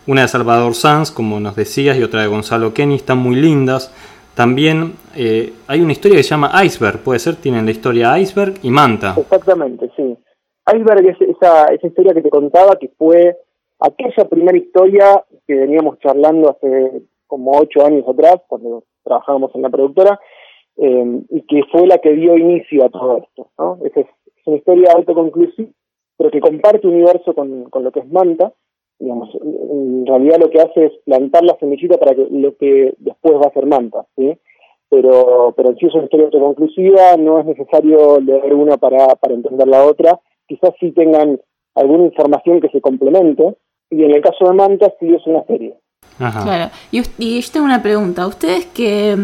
una 0.05 0.21
de 0.21 0.27
Salvador 0.27 0.75
Sanz, 0.75 1.09
como 1.09 1.39
nos 1.39 1.55
decías, 1.55 1.97
y 1.97 2.03
otra 2.03 2.21
de 2.21 2.27
Gonzalo 2.27 2.75
Kenny, 2.75 2.95
están 2.95 3.17
muy 3.17 3.35
lindas. 3.35 3.91
También 4.35 4.93
eh, 5.21 5.51
hay 5.67 5.81
una 5.81 5.91
historia 5.91 6.15
que 6.15 6.23
se 6.23 6.29
llama 6.29 6.49
Iceberg, 6.63 6.99
puede 7.03 7.19
ser, 7.19 7.35
tienen 7.35 7.65
la 7.65 7.71
historia 7.71 8.17
Iceberg 8.17 8.53
y 8.63 8.71
Manta. 8.71 9.15
Exactamente, 9.17 9.91
sí. 9.97 10.17
Iceberg 10.73 11.05
es 11.07 11.19
esa, 11.19 11.65
esa 11.73 11.87
historia 11.87 12.13
que 12.13 12.21
te 12.21 12.29
contaba 12.29 12.77
que 12.79 12.87
fue 12.97 13.35
aquella 13.79 14.29
primera 14.29 14.57
historia 14.57 15.25
que 15.45 15.55
veníamos 15.55 15.99
charlando 15.99 16.49
hace 16.49 17.03
como 17.27 17.51
ocho 17.51 17.85
años 17.85 18.07
atrás, 18.07 18.37
cuando 18.47 18.85
trabajábamos 19.03 19.53
en 19.55 19.61
la 19.61 19.69
productora, 19.69 20.21
eh, 20.77 21.21
y 21.31 21.41
que 21.41 21.63
fue 21.69 21.85
la 21.85 21.97
que 21.97 22.13
dio 22.13 22.37
inicio 22.37 22.85
a 22.85 22.89
todo 22.89 23.17
esto. 23.17 23.49
¿no? 23.57 23.77
Es, 23.83 23.97
es, 23.97 24.07
una 24.45 24.55
historia 24.55 24.93
autoconclusiva, 24.95 25.69
pero 26.17 26.31
que 26.31 26.39
comparte 26.39 26.87
universo 26.87 27.33
con, 27.33 27.65
con 27.65 27.83
lo 27.83 27.91
que 27.91 27.99
es 27.99 28.07
Manta. 28.07 28.53
Digamos, 28.97 29.35
en 29.35 30.05
realidad 30.05 30.39
lo 30.39 30.49
que 30.49 30.61
hace 30.61 30.85
es 30.85 30.93
plantar 31.03 31.43
la 31.43 31.57
semillita 31.59 31.97
para 31.97 32.15
que 32.15 32.25
lo 32.31 32.55
que 32.55 32.93
después 32.99 33.35
va 33.35 33.47
a 33.47 33.53
ser 33.53 33.65
Manta. 33.65 34.05
Pero, 34.89 35.53
pero 35.55 35.75
si 35.75 35.85
es 35.85 35.93
una 35.93 36.05
historia 36.05 36.25
autoconclusiva, 36.25 37.15
no 37.17 37.39
es 37.39 37.45
necesario 37.45 38.19
leer 38.19 38.53
una 38.53 38.77
para, 38.77 39.07
para 39.15 39.35
entender 39.35 39.67
la 39.67 39.85
otra. 39.85 40.19
Quizás 40.47 40.71
sí 40.79 40.91
tengan 40.91 41.39
alguna 41.75 42.05
información 42.05 42.59
que 42.59 42.69
se 42.69 42.81
complemente, 42.81 43.55
y 43.91 44.03
en 44.03 44.11
el 44.11 44.21
caso 44.21 44.45
de 44.45 44.53
Manta 44.53 44.91
sí 44.99 45.13
es 45.13 45.25
una 45.27 45.43
serie. 45.43 45.75
Claro. 46.17 46.71
Y, 46.91 47.01
y, 47.17 47.39
yo 47.39 47.51
tengo 47.51 47.65
una 47.65 47.81
pregunta. 47.81 48.27
Ustedes 48.27 48.65
que, 48.65 49.15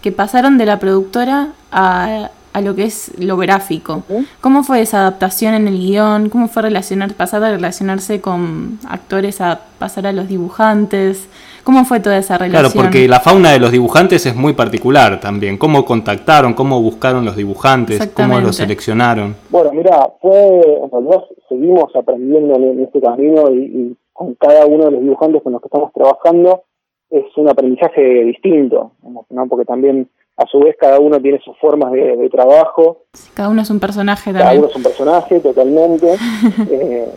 que 0.00 0.12
pasaron 0.12 0.56
de 0.56 0.66
la 0.66 0.78
productora 0.78 1.52
a, 1.70 2.30
a 2.52 2.60
lo 2.60 2.74
que 2.74 2.84
es 2.84 3.12
lo 3.18 3.36
gráfico, 3.36 4.02
¿cómo 4.40 4.62
fue 4.62 4.80
esa 4.80 5.00
adaptación 5.00 5.54
en 5.54 5.68
el 5.68 5.78
guion? 5.78 6.28
¿Cómo 6.30 6.48
fue 6.48 6.62
relacionar, 6.62 7.14
pasar 7.14 7.44
a 7.44 7.50
relacionarse 7.50 8.20
con 8.20 8.78
actores 8.88 9.40
a 9.40 9.60
pasar 9.78 10.06
a 10.06 10.12
los 10.12 10.28
dibujantes? 10.28 11.28
¿Cómo 11.62 11.84
fue 11.84 12.00
toda 12.00 12.18
esa 12.18 12.38
relación? 12.38 12.72
Claro, 12.72 12.84
porque 12.84 13.06
la 13.06 13.20
fauna 13.20 13.52
de 13.52 13.60
los 13.60 13.70
dibujantes 13.70 14.26
es 14.26 14.34
muy 14.34 14.54
particular 14.54 15.20
también. 15.20 15.58
¿Cómo 15.58 15.84
contactaron? 15.84 16.54
¿Cómo 16.54 16.80
buscaron 16.80 17.24
los 17.24 17.36
dibujantes? 17.36 18.06
¿Cómo 18.14 18.40
los 18.40 18.56
seleccionaron? 18.56 19.36
Bueno, 19.50 19.72
mira, 19.72 20.08
fue, 20.20 20.60
en 20.82 20.90
realidad 20.90 21.24
seguimos 21.48 21.94
aprendiendo 21.94 22.56
en 22.56 22.80
este 22.80 23.00
camino 23.00 23.50
y 23.52 23.96
con 24.12 24.34
cada 24.34 24.66
uno 24.66 24.86
de 24.86 24.90
los 24.92 25.02
dibujantes 25.02 25.42
con 25.42 25.52
los 25.52 25.62
que 25.62 25.68
estamos 25.68 25.92
trabajando 25.92 26.62
es 27.10 27.24
un 27.36 27.48
aprendizaje 27.48 28.24
distinto, 28.24 28.92
¿no? 29.30 29.46
porque 29.48 29.64
también 29.64 30.08
a 30.40 30.46
su 30.46 30.58
vez 30.60 30.74
cada 30.78 30.98
uno 30.98 31.20
tiene 31.20 31.38
sus 31.44 31.56
formas 31.58 31.92
de, 31.92 32.28
trabajo. 32.30 33.04
cada 33.34 33.50
uno 33.50 33.60
es 33.60 33.70
un 33.70 33.78
personaje 33.78 34.32
también. 34.32 34.46
Cada 34.46 34.58
uno 34.58 34.68
es 34.68 34.76
un 34.76 34.82
personaje, 34.82 35.40
totalmente. 35.40 36.14
eh, 36.70 37.08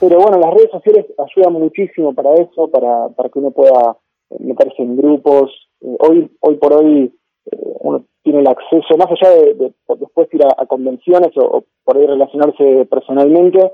pero 0.00 0.18
bueno, 0.18 0.38
las 0.38 0.54
redes 0.54 0.70
sociales 0.70 1.06
ayudan 1.18 1.52
muchísimo 1.52 2.14
para 2.14 2.34
eso, 2.34 2.68
para, 2.70 3.08
para 3.10 3.28
que 3.28 3.38
uno 3.38 3.50
pueda 3.50 3.98
meterse 4.38 4.82
en 4.82 4.96
grupos. 4.96 5.50
Eh, 5.82 5.96
hoy 5.98 6.30
hoy 6.40 6.54
por 6.56 6.72
hoy 6.72 7.14
eh, 7.52 7.74
uno 7.80 8.04
tiene 8.22 8.40
el 8.40 8.48
acceso, 8.48 8.96
más 8.96 9.08
allá 9.10 9.30
de, 9.30 9.72
después 9.98 10.28
ir 10.32 10.46
a, 10.46 10.64
convenciones 10.64 11.36
o, 11.36 11.58
o, 11.58 11.64
por 11.84 11.98
ahí 11.98 12.06
relacionarse 12.06 12.86
personalmente, 12.86 13.72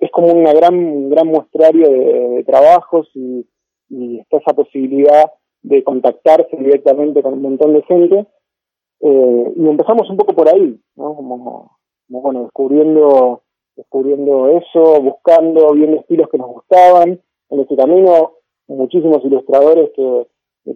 es 0.00 0.10
como 0.10 0.32
una 0.32 0.52
gran, 0.52 0.74
un 0.74 1.10
gran 1.10 1.28
muestrario 1.28 1.88
de, 1.88 2.44
trabajos 2.44 3.08
y, 3.14 3.46
está 4.20 4.38
esa 4.38 4.52
posibilidad 4.52 5.30
de 5.66 5.82
contactarse 5.82 6.56
directamente 6.56 7.22
con 7.22 7.34
un 7.34 7.42
montón 7.42 7.74
de 7.74 7.82
gente. 7.82 8.26
Eh, 9.00 9.52
y 9.56 9.68
empezamos 9.68 10.08
un 10.08 10.16
poco 10.16 10.32
por 10.32 10.48
ahí, 10.48 10.80
¿no? 10.94 11.16
Como, 11.16 11.78
bueno, 12.08 12.44
descubriendo, 12.44 13.42
descubriendo 13.74 14.48
eso, 14.48 15.00
buscando, 15.02 15.72
viendo 15.72 15.98
estilos 15.98 16.28
que 16.30 16.38
nos 16.38 16.52
gustaban. 16.52 17.20
En 17.50 17.60
ese 17.60 17.76
camino, 17.76 18.34
muchísimos 18.68 19.24
ilustradores 19.24 19.90
que, 19.96 20.26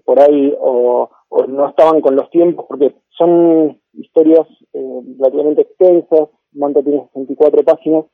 por 0.04 0.20
ahí 0.20 0.54
o, 0.60 1.08
no 1.48 1.68
estaban 1.68 2.00
con 2.00 2.16
los 2.16 2.28
tiempos, 2.30 2.66
porque 2.68 2.94
son 3.16 3.80
historias 3.92 4.46
eh, 4.72 5.00
relativamente 5.18 5.62
extensas, 5.62 6.28
Manta 6.52 6.82
tiene 6.82 7.08
64 7.12 7.62
páginas, 7.64 8.04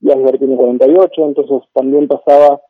y 0.00 0.10
Asgard 0.10 0.38
tiene 0.38 0.56
48, 0.56 1.24
entonces 1.26 1.68
también 1.74 2.08
pasaba 2.08 2.60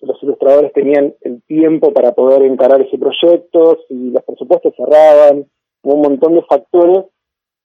los 0.00 0.22
ilustradores 0.22 0.72
tenían 0.72 1.14
el 1.22 1.42
tiempo 1.42 1.92
para 1.92 2.12
poder 2.12 2.42
encarar 2.42 2.80
ese 2.80 2.98
proyecto, 2.98 3.78
y 3.88 4.10
los 4.10 4.22
presupuestos 4.24 4.74
cerraban, 4.76 5.46
un 5.82 6.00
montón 6.00 6.34
de 6.34 6.42
factores 6.42 7.04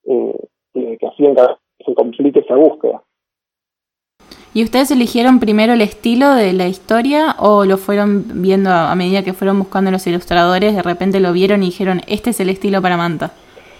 eh, 0.04 0.38
que, 0.72 1.06
hacían 1.06 1.34
que 1.34 1.84
se 1.84 1.94
complique 1.94 2.40
esa 2.40 2.56
búsqueda. 2.56 3.02
¿Y 4.56 4.62
ustedes 4.62 4.92
eligieron 4.92 5.40
primero 5.40 5.72
el 5.72 5.80
estilo 5.80 6.32
de 6.32 6.52
la 6.52 6.68
historia 6.68 7.34
o 7.40 7.64
lo 7.64 7.76
fueron 7.76 8.24
viendo 8.40 8.70
a 8.70 8.94
medida 8.94 9.24
que 9.24 9.32
fueron 9.32 9.58
buscando 9.58 9.90
los 9.90 10.06
ilustradores? 10.06 10.76
De 10.76 10.82
repente 10.82 11.18
lo 11.18 11.32
vieron 11.32 11.62
y 11.64 11.66
dijeron, 11.66 12.00
este 12.06 12.30
es 12.30 12.38
el 12.38 12.50
estilo 12.50 12.80
para 12.80 12.96
Manta. 12.96 13.32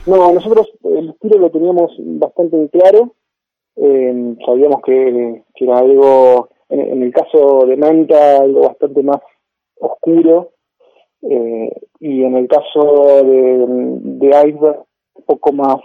No, 0.06 0.32
nosotros 0.32 0.72
el 0.82 1.10
estilo 1.10 1.38
lo 1.38 1.50
teníamos 1.50 1.92
bastante 1.98 2.68
claro. 2.70 3.14
Eh, 3.76 4.36
sabíamos 4.44 4.82
que, 4.82 5.42
era 5.54 5.78
algo, 5.78 6.48
en, 6.68 7.02
el 7.02 7.12
caso 7.12 7.66
de 7.66 7.76
Manta, 7.76 8.38
algo 8.38 8.62
bastante 8.62 9.02
más 9.02 9.20
oscuro, 9.78 10.52
eh, 11.22 11.70
y 12.00 12.22
en 12.22 12.36
el 12.36 12.48
caso 12.48 13.24
de, 13.24 13.64
de 13.66 14.48
Iceberg, 14.48 14.84
un 15.14 15.24
poco 15.24 15.52
más 15.52 15.78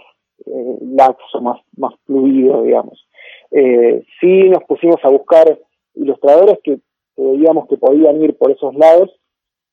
eh, 0.46 0.78
laxo, 0.80 1.40
más, 1.40 1.60
más 1.76 1.94
fluido, 2.06 2.62
digamos. 2.62 3.06
Eh, 3.50 4.04
sí 4.20 4.48
nos 4.48 4.64
pusimos 4.64 4.96
a 5.02 5.08
buscar 5.08 5.58
ilustradores 5.94 6.58
que, 6.62 6.78
veíamos 7.16 7.68
que 7.68 7.76
podían 7.76 8.22
ir 8.22 8.36
por 8.38 8.50
esos 8.50 8.74
lados, 8.74 9.10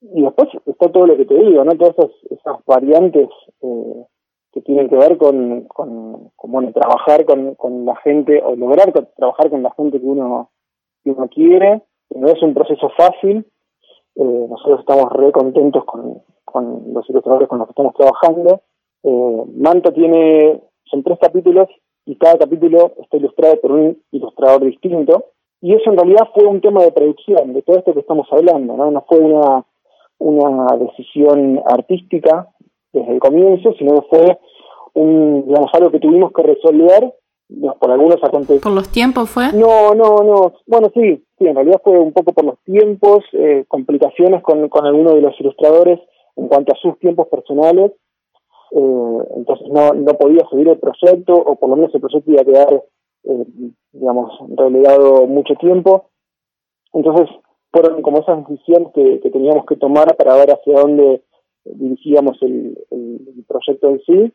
y 0.01 0.21
después 0.21 0.49
está 0.65 0.91
todo 0.91 1.07
lo 1.07 1.17
que 1.17 1.25
te 1.25 1.33
digo, 1.33 1.63
¿no? 1.63 1.75
Todas 1.75 1.95
esas, 2.29 2.57
variantes 2.65 3.29
eh, 3.61 4.05
que 4.51 4.61
tienen 4.61 4.89
que 4.89 4.95
ver 4.95 5.17
con, 5.17 5.63
con, 5.65 6.31
con 6.35 6.73
trabajar 6.73 7.25
con, 7.25 7.55
con, 7.55 7.85
la 7.85 7.95
gente 7.97 8.41
o 8.43 8.55
lograr 8.55 8.91
trabajar 9.15 9.49
con 9.49 9.63
la 9.63 9.71
gente 9.71 9.99
que 9.99 10.05
uno, 10.05 10.51
que 11.07 11.19
uno 11.19 11.29
quiere. 11.29 11.81
No 12.09 12.27
es 12.27 12.41
un 12.41 12.53
proceso 12.53 12.89
fácil. 12.97 13.45
Eh, 14.15 14.47
nosotros 14.49 14.79
estamos 14.81 15.11
re 15.13 15.31
contentos 15.31 15.83
con, 15.85 16.21
los 16.93 17.09
ilustradores 17.09 17.47
con 17.47 17.59
los 17.59 17.67
que 17.67 17.71
estamos 17.71 17.93
trabajando. 17.93 18.61
Eh, 19.03 19.43
Manta 19.55 19.91
tiene, 19.91 20.61
son 20.85 21.03
tres 21.03 21.19
capítulos 21.19 21.67
y 22.05 22.15
cada 22.15 22.37
capítulo 22.37 22.93
está 23.01 23.17
ilustrado 23.17 23.59
por 23.61 23.71
un 23.73 24.01
ilustrador 24.11 24.65
distinto. 24.65 25.25
Y 25.61 25.73
eso 25.73 25.89
en 25.89 25.97
realidad 25.97 26.29
fue 26.33 26.45
un 26.45 26.61
tema 26.61 26.83
de 26.83 26.91
producción, 26.91 27.53
de 27.53 27.61
todo 27.61 27.77
esto 27.77 27.93
que 27.93 28.01
estamos 28.01 28.27
hablando, 28.31 28.77
¿no? 28.77 29.03
Fue 29.07 29.19
una, 29.19 29.65
una 30.19 30.77
decisión 30.77 31.61
artística 31.65 32.47
desde 32.93 33.13
el 33.13 33.19
comienzo, 33.19 33.73
sino 33.73 34.03
fue 34.03 34.37
un, 34.93 35.45
digamos, 35.47 35.71
algo 35.73 35.91
que 35.91 35.99
tuvimos 35.99 36.31
que 36.31 36.43
resolver 36.43 37.13
por 37.79 37.91
algunos 37.91 38.17
acontecimientos. 38.17 38.63
¿Por 38.63 38.73
los 38.73 38.89
tiempos 38.89 39.29
fue? 39.29 39.51
No, 39.53 39.93
no, 39.93 40.17
no. 40.23 40.53
Bueno, 40.65 40.91
sí, 40.93 41.23
sí, 41.37 41.45
en 41.45 41.55
realidad 41.55 41.81
fue 41.83 41.97
un 41.97 42.11
poco 42.11 42.33
por 42.33 42.45
los 42.45 42.59
tiempos, 42.63 43.23
eh, 43.33 43.65
complicaciones 43.67 44.43
con, 44.43 44.67
con 44.69 44.85
algunos 44.85 45.13
de 45.13 45.21
los 45.21 45.39
ilustradores 45.39 45.99
en 46.35 46.47
cuanto 46.47 46.73
a 46.73 46.77
sus 46.77 46.97
tiempos 46.99 47.27
personales. 47.27 47.91
Eh, 48.71 49.17
entonces 49.37 49.67
no, 49.69 49.93
no 49.93 50.13
podía 50.13 50.47
seguir 50.49 50.67
el 50.67 50.79
proyecto, 50.79 51.33
o 51.33 51.55
por 51.55 51.69
lo 51.69 51.77
menos 51.77 51.95
el 51.95 52.01
proyecto 52.01 52.31
iba 52.31 52.41
a 52.41 52.45
quedar, 52.45 52.83
eh, 53.23 53.45
digamos, 53.93 54.31
relegado 54.55 55.25
mucho 55.27 55.55
tiempo. 55.55 56.09
Entonces 56.93 57.29
fueron 57.71 58.01
como 58.01 58.19
esas 58.19 58.47
decisiones 58.47 58.89
que, 58.93 59.19
que 59.21 59.29
teníamos 59.29 59.65
que 59.65 59.77
tomar 59.77 60.15
para 60.17 60.35
ver 60.35 60.51
hacia 60.51 60.79
dónde 60.79 61.21
dirigíamos 61.65 62.37
el, 62.41 62.77
el, 62.91 63.45
proyecto 63.47 63.89
en 63.89 63.99
sí. 64.01 64.33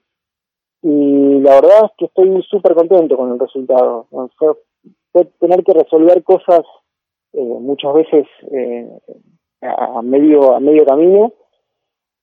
Y 0.82 1.38
la 1.40 1.60
verdad 1.60 1.84
es 1.84 1.90
que 1.96 2.04
estoy 2.06 2.42
súper 2.50 2.74
contento 2.74 3.16
con 3.16 3.32
el 3.32 3.38
resultado. 3.38 4.06
Fue, 4.36 5.24
tener 5.38 5.62
que 5.62 5.72
resolver 5.72 6.24
cosas 6.24 6.62
eh, 7.32 7.40
muchas 7.40 7.94
veces 7.94 8.26
eh, 8.50 8.90
a 9.60 10.02
medio 10.02 10.54
a 10.54 10.60
medio 10.60 10.84
camino, 10.84 11.32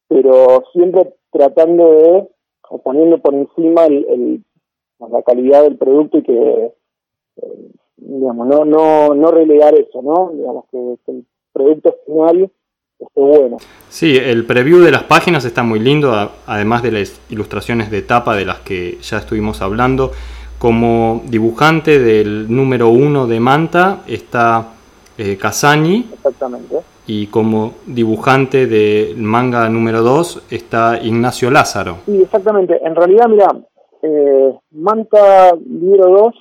pero 0.09 0.63
siempre 0.73 1.13
tratando 1.31 1.91
de 1.91 2.27
poniendo 2.83 3.19
por 3.19 3.33
encima 3.33 3.85
el, 3.85 4.43
la 4.99 5.21
calidad 5.23 5.63
del 5.63 5.77
producto 5.77 6.17
y 6.17 6.23
que 6.23 6.73
eh, 7.37 7.71
digamos 7.95 8.45
no 8.47 8.65
no 8.65 9.15
no 9.15 9.31
relegar 9.31 9.73
eso, 9.75 10.01
¿no? 10.01 10.31
Digamos 10.33 10.65
que, 10.69 10.97
que 11.05 11.11
el 11.11 11.25
producto 11.53 11.95
final 12.05 12.51
bueno. 13.15 13.57
Sí, 13.89 14.17
el 14.17 14.45
preview 14.45 14.79
de 14.79 14.91
las 14.91 15.03
páginas 15.03 15.45
está 15.45 15.63
muy 15.63 15.79
lindo, 15.79 16.31
además 16.45 16.83
de 16.83 16.91
las 16.91 17.21
ilustraciones 17.29 17.89
de 17.91 18.01
tapa 18.01 18.35
de 18.35 18.45
las 18.45 18.59
que 18.59 18.97
ya 19.01 19.17
estuvimos 19.17 19.61
hablando. 19.61 20.11
Como 20.57 21.23
dibujante 21.25 21.99
del 21.99 22.53
número 22.53 22.89
uno 22.89 23.27
de 23.27 23.39
Manta 23.39 24.01
está 24.07 24.73
eh, 25.17 25.33
Exactamente. 25.33 26.77
Y 27.05 27.27
como 27.27 27.73
dibujante 27.85 28.67
del 28.67 29.17
manga 29.17 29.67
número 29.67 30.01
2 30.01 30.45
está 30.49 30.97
Ignacio 31.01 31.51
Lázaro. 31.51 31.97
Sí, 32.05 32.21
exactamente. 32.21 32.79
En 32.85 32.95
realidad, 32.95 33.27
mira, 33.27 33.47
eh, 34.01 34.53
Manta 34.71 35.55
libro 35.55 36.31
2 36.33 36.35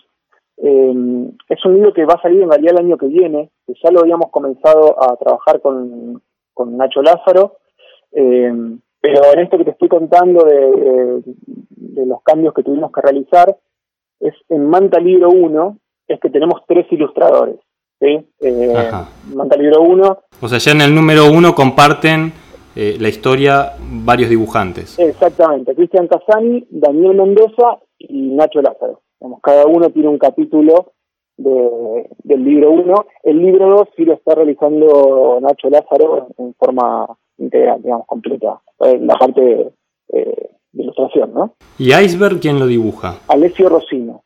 eh, 0.58 1.30
es 1.48 1.64
un 1.64 1.74
libro 1.74 1.92
que 1.92 2.04
va 2.04 2.14
a 2.14 2.22
salir 2.22 2.42
en 2.42 2.50
realidad 2.50 2.74
el 2.74 2.86
año 2.86 2.96
que 2.96 3.06
viene, 3.06 3.50
que 3.66 3.74
ya 3.82 3.90
lo 3.90 4.00
habíamos 4.00 4.30
comenzado 4.30 5.02
a 5.02 5.16
trabajar 5.16 5.60
con, 5.60 6.22
con 6.58 6.76
Nacho 6.76 7.00
Lázaro. 7.02 7.58
Eh, 8.10 8.52
pero 9.00 9.20
en 9.32 9.38
esto 9.38 9.56
que 9.56 9.64
te 9.64 9.70
estoy 9.70 9.88
contando 9.88 10.44
de, 10.44 11.22
los 12.04 12.20
cambios 12.22 12.52
que 12.52 12.64
tuvimos 12.64 12.90
que 12.90 13.00
realizar, 13.00 13.56
es 14.18 14.34
en 14.48 14.68
Manta 14.68 14.98
Libro 14.98 15.30
1, 15.30 15.78
es 16.08 16.18
que 16.18 16.30
tenemos 16.30 16.62
tres 16.66 16.86
ilustradores. 16.90 17.60
¿sí? 18.00 18.26
Eh, 18.40 18.90
Manta 19.34 19.56
Libro 19.56 19.82
1. 19.82 20.18
O 20.42 20.48
sea, 20.48 20.58
ya 20.58 20.72
en 20.72 20.80
el 20.80 20.92
número 20.92 21.30
1 21.30 21.54
comparten 21.54 22.32
eh, 22.74 22.96
la 22.98 23.08
historia 23.08 23.74
varios 23.78 24.28
dibujantes. 24.30 24.98
Exactamente, 24.98 25.76
Cristian 25.76 26.08
Casani, 26.08 26.66
Daniel 26.70 27.14
Mendoza 27.14 27.78
y 27.98 28.30
Nacho 28.30 28.60
Lázaro. 28.60 29.02
cada 29.42 29.66
uno 29.66 29.90
tiene 29.90 30.08
un 30.08 30.18
capítulo 30.18 30.92
de, 31.38 32.10
del 32.24 32.44
libro 32.44 32.72
1. 32.72 33.06
El 33.22 33.38
libro 33.38 33.70
2 33.70 33.88
sí 33.96 34.04
lo 34.04 34.14
está 34.14 34.34
realizando 34.34 35.38
Nacho 35.40 35.70
Lázaro 35.70 36.28
en 36.36 36.54
forma 36.54 37.06
integral, 37.38 37.80
digamos, 37.82 38.06
completa, 38.06 38.60
eh, 38.80 38.98
la 39.00 39.14
parte 39.14 39.72
eh, 40.12 40.50
de 40.72 40.82
ilustración, 40.82 41.32
¿no? 41.32 41.54
¿Y 41.78 41.94
Iceberg 41.94 42.40
quién 42.40 42.58
lo 42.58 42.66
dibuja? 42.66 43.20
Alessio 43.28 43.68
Rosino, 43.68 44.22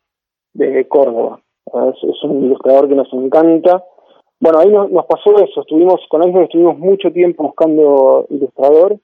de 0.55 0.89
Córdoba. 0.89 1.41
Es, 1.67 2.25
un 2.25 2.45
ilustrador 2.45 2.89
que 2.89 2.95
nos 2.95 3.13
encanta. 3.13 3.85
Bueno, 4.41 4.59
ahí 4.59 4.71
nos, 4.71 5.07
pasó 5.07 5.37
eso, 5.37 5.61
estuvimos 5.61 6.01
con 6.09 6.23
Iceberg 6.23 6.45
estuvimos 6.45 6.79
mucho 6.79 7.13
tiempo 7.13 7.45
buscando 7.45 8.27
ilustrador, 8.29 8.95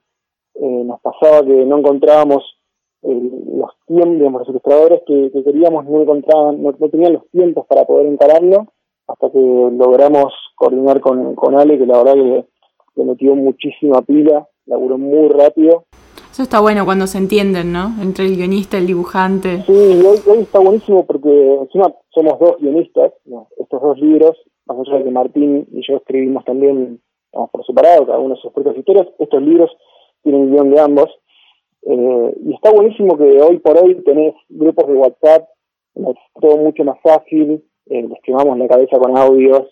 eh, 0.55 0.83
nos 0.83 0.99
pasaba 0.99 1.41
que 1.43 1.65
no 1.65 1.77
encontrábamos 1.77 2.58
los 3.01 3.71
tiempos, 3.87 4.33
los 4.33 4.49
ilustradores 4.49 5.01
que, 5.05 5.31
queríamos 5.43 5.85
no 5.85 6.01
encontraban, 6.01 6.61
no, 6.61 6.73
tenían 6.89 7.13
los 7.13 7.29
tiempos 7.31 7.65
para 7.67 7.85
poder 7.85 8.07
encararlo, 8.07 8.67
hasta 9.07 9.31
que 9.31 9.39
logramos 9.39 10.33
coordinar 10.55 10.99
con, 10.99 11.35
con 11.35 11.59
Ale, 11.59 11.77
que 11.77 11.85
la 11.85 11.97
verdad 11.97 12.13
que 12.13 12.45
le 12.95 13.03
metió 13.05 13.35
muchísima 13.35 14.01
pila, 14.01 14.47
laburó 14.65 14.97
muy 14.97 15.29
rápido. 15.29 15.85
Eso 16.31 16.43
está 16.43 16.61
bueno 16.61 16.85
cuando 16.85 17.07
se 17.07 17.17
entienden, 17.17 17.73
¿no? 17.73 17.95
Entre 18.01 18.25
el 18.25 18.35
guionista 18.35 18.77
y 18.77 18.81
el 18.81 18.87
dibujante. 18.87 19.63
Sí, 19.65 19.73
hoy, 19.73 20.39
está 20.39 20.59
buenísimo 20.59 21.05
porque 21.05 21.55
encima 21.55 21.93
somos 22.09 22.39
dos 22.39 22.57
guionistas, 22.59 23.13
estos 23.57 23.81
dos 23.81 23.99
libros, 23.99 24.37
más 24.65 24.77
allá 24.79 24.99
de 24.99 25.03
que 25.05 25.11
Martín 25.11 25.67
y 25.71 25.81
yo 25.87 25.97
escribimos 25.97 26.45
también, 26.45 27.01
vamos 27.33 27.49
por 27.49 27.65
separado, 27.65 28.05
cada 28.05 28.19
uno 28.19 28.35
sus 28.35 28.53
propias 28.53 28.77
historias, 28.77 29.07
estos 29.17 29.41
libros 29.41 29.71
tienen 30.23 30.51
guion 30.51 30.71
de 30.71 30.79
ambos, 30.79 31.09
eh, 31.83 32.33
y 32.45 32.53
está 32.53 32.71
buenísimo 32.71 33.17
que 33.17 33.41
hoy 33.41 33.59
por 33.59 33.77
hoy 33.77 33.95
tenés 34.03 34.35
grupos 34.49 34.87
de 34.87 34.93
WhatsApp, 34.93 35.47
es 35.95 36.15
todo 36.39 36.57
mucho 36.57 36.83
más 36.83 36.99
fácil, 37.01 37.63
eh, 37.87 38.03
les 38.03 38.19
quemamos 38.21 38.57
la 38.57 38.67
cabeza 38.67 38.97
con 38.99 39.17
audios, 39.17 39.67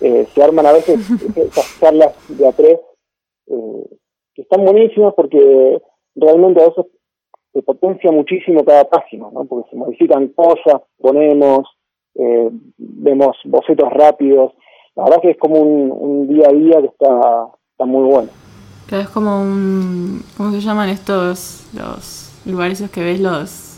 eh, 0.00 0.26
se 0.34 0.42
arman 0.42 0.66
a 0.66 0.72
veces 0.72 0.98
esas 1.36 1.80
charlas 1.80 2.14
de 2.28 2.46
a 2.46 2.52
tres, 2.52 2.80
eh, 3.46 3.84
que 4.34 4.42
están 4.42 4.64
buenísimas 4.64 5.14
porque 5.14 5.80
realmente 6.16 6.62
a 6.62 6.68
veces 6.68 6.86
se 7.52 7.62
potencia 7.62 8.10
muchísimo 8.10 8.64
cada 8.64 8.84
página, 8.84 9.30
¿no? 9.30 9.44
porque 9.44 9.70
se 9.70 9.76
modifican 9.76 10.28
cosas, 10.28 10.82
ponemos, 10.98 11.68
eh, 12.16 12.50
vemos 12.76 13.36
bocetos 13.44 13.90
rápidos, 13.92 14.52
la 14.96 15.04
verdad 15.04 15.22
que 15.22 15.30
es 15.30 15.38
como 15.38 15.60
un, 15.60 15.92
un 15.92 16.28
día 16.28 16.48
a 16.48 16.52
día 16.52 16.80
que 16.80 16.88
está, 16.88 17.48
está 17.72 17.84
muy 17.84 18.10
bueno. 18.10 18.28
Que 18.88 19.00
es 19.00 19.08
como 19.08 19.42
un. 19.42 20.22
¿Cómo 20.36 20.50
se 20.50 20.60
llaman 20.60 20.88
estos 20.88 21.64
los 21.74 22.30
lugares 22.44 22.80
esos 22.80 22.90
que 22.90 23.02
ves 23.02 23.20
los. 23.20 23.70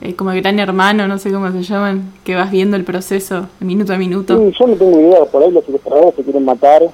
Eh, 0.00 0.16
como 0.16 0.32
gran 0.32 0.58
hermano, 0.58 1.06
no 1.06 1.16
sé 1.18 1.30
cómo 1.30 1.52
se 1.52 1.62
llaman, 1.62 2.12
que 2.24 2.34
vas 2.34 2.50
viendo 2.50 2.76
el 2.76 2.84
proceso 2.84 3.46
minuto 3.60 3.92
a 3.92 3.98
minuto. 3.98 4.50
Yo 4.50 4.66
no 4.66 4.74
tengo 4.74 4.98
idea, 4.98 5.24
por 5.26 5.44
ahí 5.44 5.52
los 5.52 5.68
ilustradores 5.68 6.14
se 6.16 6.24
quieren 6.24 6.44
matar. 6.44 6.82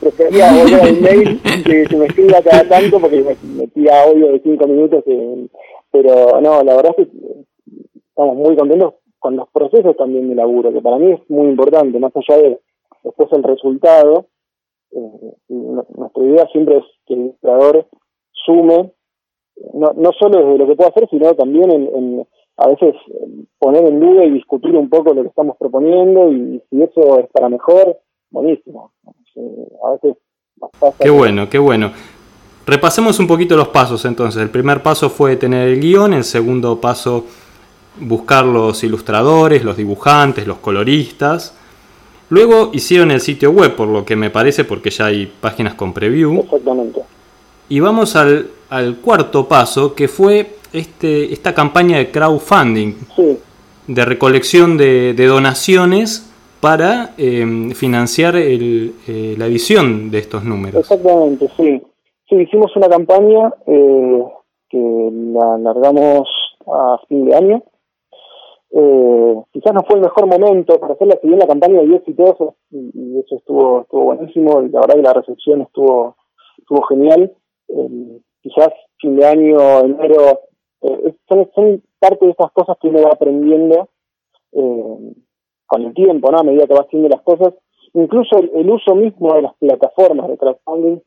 prefería 0.00 0.52
volver 0.52 0.80
al 0.80 1.00
mail 1.00 1.40
que, 1.64 1.86
se 1.86 1.96
me 1.96 2.06
escriba 2.06 2.42
cada 2.42 2.68
tanto 2.68 2.98
porque 2.98 3.22
me 3.22 3.36
metía 3.54 4.02
audio 4.02 4.32
de 4.32 4.40
cinco 4.40 4.66
minutos. 4.66 5.04
pero 5.92 6.40
no, 6.40 6.64
la 6.64 6.74
verdad 6.74 6.92
es 6.98 7.06
que 7.06 7.12
estamos 8.08 8.36
muy 8.36 8.56
contentos 8.56 8.94
con 9.20 9.36
los 9.36 9.48
procesos 9.50 9.96
también 9.96 10.28
de 10.28 10.34
laburo, 10.34 10.72
que 10.72 10.80
para 10.80 10.98
mí 10.98 11.12
es 11.12 11.20
muy 11.30 11.48
importante, 11.48 11.98
más 12.00 12.12
allá 12.16 12.42
de 12.42 12.58
después 13.04 13.28
el 13.32 13.44
resultado 13.44 14.26
nuestra 15.48 16.24
idea 16.24 16.46
siempre 16.52 16.78
es 16.78 16.84
que 17.06 17.14
el 17.14 17.20
ilustrador 17.20 17.86
sume, 18.32 18.92
no, 19.74 19.92
no 19.94 20.12
solo 20.12 20.38
desde 20.38 20.58
lo 20.58 20.66
que 20.66 20.76
puede 20.76 20.90
hacer, 20.90 21.08
sino 21.10 21.34
también 21.34 21.70
en, 21.70 22.26
a 22.56 22.68
veces 22.68 22.94
poner 23.58 23.84
en 23.86 24.00
duda 24.00 24.24
y 24.24 24.30
discutir 24.30 24.74
un 24.74 24.88
poco 24.88 25.12
lo 25.12 25.22
que 25.22 25.28
estamos 25.28 25.56
proponiendo 25.58 26.32
y 26.32 26.62
si 26.70 26.82
eso 26.82 27.18
es 27.18 27.28
para 27.30 27.48
mejor, 27.48 27.98
buenísimo. 28.30 28.92
a 29.84 29.92
veces 29.92 30.16
Qué 30.98 31.10
bueno, 31.10 31.48
qué 31.50 31.58
bueno. 31.58 31.92
Repasemos 32.66 33.20
un 33.20 33.26
poquito 33.26 33.56
los 33.56 33.68
pasos 33.68 34.04
entonces. 34.04 34.42
El 34.42 34.50
primer 34.50 34.82
paso 34.82 35.10
fue 35.10 35.36
tener 35.36 35.68
el 35.68 35.80
guion, 35.80 36.14
el 36.14 36.24
segundo 36.24 36.80
paso 36.80 37.24
buscar 38.00 38.44
los 38.44 38.82
ilustradores, 38.82 39.64
los 39.64 39.76
dibujantes, 39.76 40.46
los 40.46 40.58
coloristas. 40.58 41.56
Luego 42.28 42.70
hicieron 42.72 43.10
el 43.10 43.20
sitio 43.20 43.50
web, 43.50 43.76
por 43.76 43.88
lo 43.88 44.04
que 44.04 44.16
me 44.16 44.30
parece, 44.30 44.64
porque 44.64 44.90
ya 44.90 45.06
hay 45.06 45.26
páginas 45.26 45.74
con 45.74 45.92
preview. 45.92 46.40
Exactamente. 46.40 47.00
Y 47.68 47.80
vamos 47.80 48.16
al, 48.16 48.48
al 48.68 48.96
cuarto 48.96 49.46
paso, 49.46 49.94
que 49.94 50.08
fue 50.08 50.56
este, 50.72 51.32
esta 51.32 51.54
campaña 51.54 51.98
de 51.98 52.10
crowdfunding, 52.10 52.94
de 53.86 54.04
recolección 54.04 54.76
de, 54.76 55.14
donaciones 55.14 56.32
para 56.60 57.14
em, 57.16 57.70
financiar 57.72 58.34
el, 58.36 58.94
eh, 59.06 59.34
la 59.38 59.46
edición 59.46 60.10
de 60.10 60.18
estos 60.18 60.44
números. 60.44 60.80
Exactamente, 60.80 61.48
sí. 61.56 61.80
Sí, 62.28 62.34
hicimos 62.34 62.74
una 62.74 62.88
campaña 62.88 63.52
eh, 63.66 64.24
que 64.68 65.10
la 65.12 65.54
alargamos 65.54 66.28
a 66.66 66.98
fin 67.08 67.24
de 67.24 67.36
año 67.36 67.62
eh, 68.78 69.42
quizás 69.52 69.72
no 69.72 69.80
fue 69.86 69.96
el 69.96 70.02
mejor 70.02 70.26
momento 70.26 70.78
para 70.78 70.92
hacerla, 70.92 71.16
si 71.22 71.28
bien 71.28 71.38
la 71.38 71.46
campaña 71.46 71.80
dio 71.80 71.96
exitosa 71.96 72.44
y, 72.70 73.18
eso 73.18 73.36
estuvo 73.36 73.80
estuvo 73.80 74.04
buenísimo, 74.04 74.60
y 74.62 74.68
la 74.68 74.80
verdad 74.80 74.96
que 74.96 75.02
la 75.02 75.12
recepción 75.14 75.62
estuvo 75.62 76.16
estuvo 76.58 76.82
genial. 76.82 77.32
Eh, 77.68 78.20
quizás 78.42 78.68
fin 79.00 79.16
de 79.16 79.26
año, 79.26 79.80
enero, 79.80 80.40
eh, 80.82 81.14
son, 81.26 81.50
son, 81.54 81.82
parte 81.98 82.26
de 82.26 82.32
estas 82.32 82.52
cosas 82.52 82.76
que 82.78 82.88
uno 82.88 83.02
va 83.02 83.12
aprendiendo 83.12 83.88
eh, 84.52 85.14
con 85.66 85.82
el 85.82 85.94
tiempo, 85.94 86.30
¿no? 86.30 86.38
A 86.38 86.42
medida 86.42 86.66
que 86.66 86.74
va 86.74 86.80
haciendo 86.80 87.08
las 87.08 87.22
cosas. 87.22 87.54
Incluso 87.94 88.36
el, 88.38 88.70
uso 88.70 88.94
mismo 88.94 89.32
de 89.34 89.42
las 89.42 89.54
plataformas 89.54 90.28
de 90.28 90.36
crowdfunding 90.36 90.98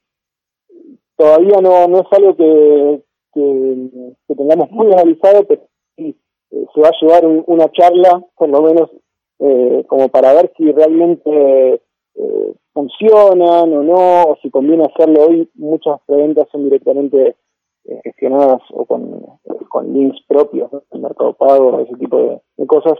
todavía 1.15 1.61
no, 1.61 1.87
no 1.87 1.99
es 1.99 2.07
algo 2.11 2.35
que, 2.35 3.03
que, 3.31 3.89
que 4.27 4.35
tengamos 4.35 4.71
muy 4.71 4.87
analizado, 4.87 5.43
pero 5.43 5.68
eh, 6.51 6.65
se 6.73 6.81
va 6.81 6.89
a 6.89 6.99
llevar 6.99 7.25
una 7.25 7.71
charla, 7.71 8.23
por 8.35 8.49
lo 8.49 8.61
menos, 8.61 8.89
eh, 9.39 9.83
como 9.87 10.09
para 10.09 10.33
ver 10.33 10.51
si 10.57 10.71
realmente 10.71 11.81
eh, 12.15 12.53
funcionan 12.73 13.73
o 13.73 13.83
no, 13.83 14.23
o 14.23 14.37
si 14.41 14.49
conviene 14.49 14.85
hacerlo 14.85 15.27
hoy. 15.27 15.49
Muchas 15.55 15.99
preventas 16.05 16.47
son 16.51 16.65
directamente 16.65 17.35
gestionadas 18.03 18.61
o 18.71 18.85
con, 18.85 19.19
con 19.67 19.91
links 19.93 20.19
propios, 20.27 20.69
el 20.91 21.01
mercado 21.01 21.33
pago, 21.33 21.79
ese 21.79 21.95
tipo 21.95 22.17
de, 22.17 22.67
cosas. 22.67 22.99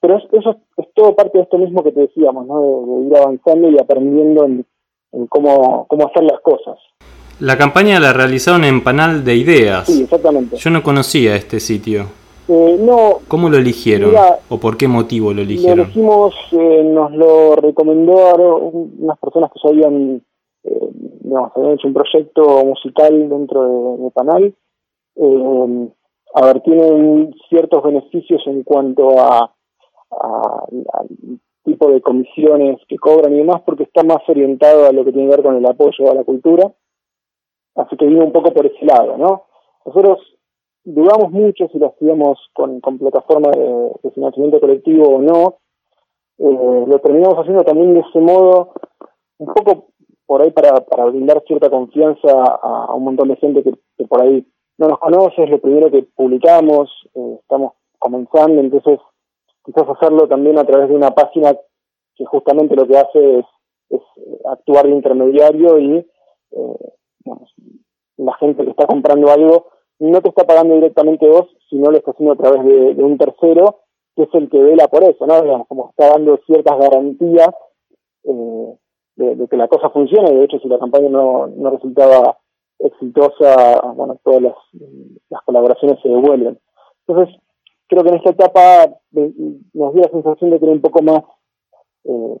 pero 0.00 0.16
eso 0.32 0.56
es 0.78 0.86
todo 0.94 1.14
parte 1.14 1.36
de 1.36 1.44
esto 1.44 1.58
mismo 1.58 1.82
que 1.82 1.92
te 1.92 2.00
decíamos, 2.00 2.46
¿no? 2.46 2.60
de, 2.62 3.06
ir 3.06 3.16
avanzando 3.16 3.68
y 3.68 3.78
aprendiendo 3.78 4.46
en, 4.46 4.64
cómo, 5.28 5.86
cómo 5.88 6.06
hacer 6.06 6.24
las 6.24 6.40
cosas. 6.40 6.78
La 7.40 7.56
campaña 7.56 8.00
la 8.00 8.12
realizaron 8.12 8.64
en 8.64 8.82
Panal 8.82 9.24
de 9.24 9.36
Ideas. 9.36 9.86
Sí, 9.86 10.02
exactamente. 10.02 10.56
Yo 10.56 10.70
no 10.70 10.82
conocía 10.82 11.36
este 11.36 11.60
sitio. 11.60 12.06
Eh, 12.48 12.76
no. 12.80 13.18
¿Cómo 13.28 13.48
lo 13.48 13.58
eligieron? 13.58 14.12
¿O 14.48 14.58
por 14.58 14.76
qué 14.76 14.88
motivo 14.88 15.32
lo 15.32 15.42
eligieron? 15.42 15.78
Lo 15.78 15.84
elegimos, 15.84 16.34
eh, 16.52 16.82
nos 16.82 17.12
lo 17.12 17.54
recomendaron 17.54 18.90
unas 19.00 19.18
personas 19.18 19.52
que 19.52 19.60
ya 19.62 19.68
habían, 19.68 20.22
eh, 20.64 20.88
habían 21.54 21.72
hecho 21.74 21.86
un 21.86 21.94
proyecto 21.94 22.64
musical 22.64 23.28
dentro 23.28 23.98
de, 23.98 24.10
Panal. 24.10 24.54
Eh, 25.14 25.88
a 26.34 26.46
ver, 26.46 26.60
tienen 26.62 27.34
ciertos 27.48 27.84
beneficios 27.84 28.42
en 28.46 28.64
cuanto 28.64 29.20
a, 29.20 29.52
al 30.10 31.38
tipo 31.64 31.90
de 31.90 32.00
comisiones 32.00 32.80
que 32.88 32.96
cobran 32.96 33.34
y 33.34 33.38
demás, 33.38 33.62
porque 33.64 33.84
está 33.84 34.02
más 34.02 34.26
orientado 34.26 34.86
a 34.86 34.92
lo 34.92 35.04
que 35.04 35.12
tiene 35.12 35.28
que 35.28 35.36
ver 35.36 35.44
con 35.44 35.56
el 35.56 35.66
apoyo 35.66 36.10
a 36.10 36.14
la 36.14 36.24
cultura. 36.24 36.72
Así 37.78 37.96
que 37.96 38.06
vino 38.06 38.24
un 38.24 38.32
poco 38.32 38.52
por 38.52 38.66
ese 38.66 38.84
lado, 38.84 39.16
¿no? 39.16 39.44
Nosotros 39.86 40.18
dudamos 40.84 41.30
mucho 41.30 41.68
si 41.68 41.78
lo 41.78 41.88
hacíamos 41.88 42.38
con, 42.52 42.80
plataforma 42.80 43.50
de, 43.52 44.10
financiamiento 44.12 44.58
colectivo 44.58 45.04
o 45.08 45.22
no. 45.22 45.58
Eh, 46.38 46.84
lo 46.86 46.98
terminamos 46.98 47.38
haciendo 47.38 47.62
también 47.62 47.94
de 47.94 48.00
ese 48.00 48.18
modo, 48.18 48.72
un 49.38 49.46
poco 49.46 49.90
por 50.26 50.42
ahí 50.42 50.50
para, 50.50 50.72
brindar 51.06 51.42
cierta 51.46 51.70
confianza 51.70 52.28
a, 52.30 52.92
un 52.94 53.04
montón 53.04 53.28
de 53.28 53.36
gente 53.36 53.62
que, 53.62 54.06
por 54.06 54.22
ahí 54.22 54.44
no 54.76 54.88
nos 54.88 54.98
conoce, 54.98 55.44
es 55.44 55.50
lo 55.50 55.60
primero 55.60 55.90
que 55.90 56.02
publicamos, 56.02 56.90
eh, 57.14 57.38
estamos 57.40 57.74
comenzando, 57.98 58.60
entonces 58.60 58.98
quizás 59.64 59.88
hacerlo 59.88 60.26
también 60.26 60.58
a 60.58 60.64
través 60.64 60.88
de 60.88 60.96
una 60.96 61.12
página 61.12 61.56
que 62.16 62.24
justamente 62.24 62.74
lo 62.74 62.86
que 62.86 62.98
hace 62.98 63.38
es, 63.38 63.46
es 63.90 64.00
actuar 64.46 64.86
de 64.86 64.92
intermediario 64.92 65.78
y 65.78 66.06
eh, 66.50 66.92
la 68.16 68.34
gente 68.34 68.64
que 68.64 68.70
está 68.70 68.86
comprando 68.86 69.30
algo 69.30 69.66
no 70.00 70.20
te 70.20 70.28
está 70.28 70.44
pagando 70.44 70.74
directamente 70.74 71.28
vos, 71.28 71.48
sino 71.68 71.90
lo 71.90 71.98
está 71.98 72.12
haciendo 72.12 72.34
a 72.34 72.36
través 72.36 72.64
de, 72.64 73.02
un 73.02 73.18
tercero, 73.18 73.80
que 74.14 74.22
es 74.24 74.28
el 74.34 74.48
que 74.48 74.62
vela 74.62 74.88
por 74.88 75.02
eso, 75.02 75.26
¿no? 75.26 75.42
Digamos, 75.42 75.66
como 75.66 75.90
está 75.90 76.10
dando 76.10 76.38
ciertas 76.46 76.78
garantías 76.78 77.50
eh, 78.24 78.74
de, 79.16 79.48
que 79.48 79.56
la 79.56 79.68
cosa 79.68 79.90
funcione, 79.90 80.32
de 80.32 80.44
hecho 80.44 80.58
si 80.60 80.68
la 80.68 80.78
campaña 80.78 81.08
no, 81.08 81.48
no 81.48 81.70
resultaba 81.70 82.38
exitosa, 82.78 83.80
bueno, 83.94 84.18
todas 84.22 84.42
las, 84.42 84.54
las 85.30 85.42
colaboraciones 85.42 85.98
se 86.00 86.08
devuelven. 86.08 86.58
Entonces, 87.06 87.36
creo 87.88 88.04
que 88.04 88.10
en 88.10 88.16
esta 88.16 88.30
etapa 88.30 88.94
nos 89.10 89.94
dio 89.94 90.02
la 90.02 90.10
sensación 90.10 90.50
de 90.50 90.58
que 90.58 90.64
era 90.64 90.74
un 90.74 90.80
poco 90.80 91.02
más, 91.02 91.24
eh, 92.04 92.36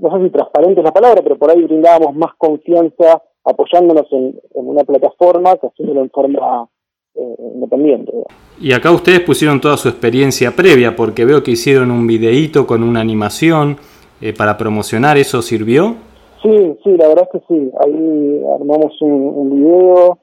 no 0.00 0.10
sé 0.10 0.24
si 0.24 0.30
transparente 0.30 0.80
es 0.80 0.84
la 0.84 0.92
palabra, 0.92 1.22
pero 1.22 1.38
por 1.38 1.50
ahí 1.50 1.62
brindábamos 1.62 2.16
más 2.16 2.34
confianza 2.36 3.22
apoyándonos 3.44 4.06
en, 4.12 4.40
una 4.54 4.84
plataforma 4.84 5.56
que 5.56 5.68
haciéndolo 5.68 6.02
en 6.02 6.10
forma 6.10 6.68
eh, 7.14 7.34
independiente. 7.54 8.12
Y 8.60 8.72
acá 8.72 8.90
ustedes 8.90 9.20
pusieron 9.20 9.60
toda 9.60 9.76
su 9.76 9.88
experiencia 9.88 10.52
previa, 10.54 10.96
porque 10.96 11.24
veo 11.24 11.42
que 11.42 11.52
hicieron 11.52 11.90
un 11.90 12.06
videíto 12.06 12.66
con 12.66 12.82
una 12.82 13.00
animación 13.00 13.76
eh, 14.20 14.32
para 14.36 14.56
promocionar, 14.56 15.16
¿eso 15.16 15.42
sirvió? 15.42 15.96
Sí, 16.42 16.76
sí, 16.84 16.90
la 16.96 17.08
verdad 17.08 17.28
es 17.32 17.40
que 17.40 17.46
sí. 17.48 17.70
Ahí 17.80 18.42
armamos 18.54 19.00
un, 19.00 19.50
video. 19.50 20.18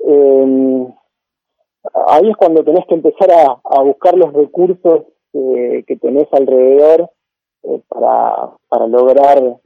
Em, 0.00 0.86
ahí 2.08 2.30
es 2.30 2.36
cuando 2.36 2.64
tenés 2.64 2.86
que 2.86 2.94
empezar 2.94 3.30
a, 3.30 3.82
buscar 3.82 4.16
los 4.16 4.32
recursos 4.32 5.04
que 5.32 5.98
tenés 6.00 6.26
alrededor 6.32 7.10
eh, 7.64 7.80
para, 7.88 8.50
para 8.68 8.86
lograr 8.86 9.58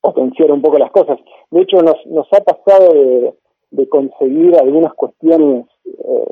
potenciar 0.00 0.50
un 0.52 0.62
poco 0.62 0.78
las 0.78 0.90
cosas. 0.90 1.18
De 1.50 1.62
hecho, 1.62 1.78
nos, 1.78 1.96
nos 2.06 2.26
ha 2.32 2.40
pasado 2.40 2.92
de, 2.92 3.88
conseguir 3.88 4.56
algunas 4.56 4.92
cuestiones 4.94 5.66
eh, 5.84 6.26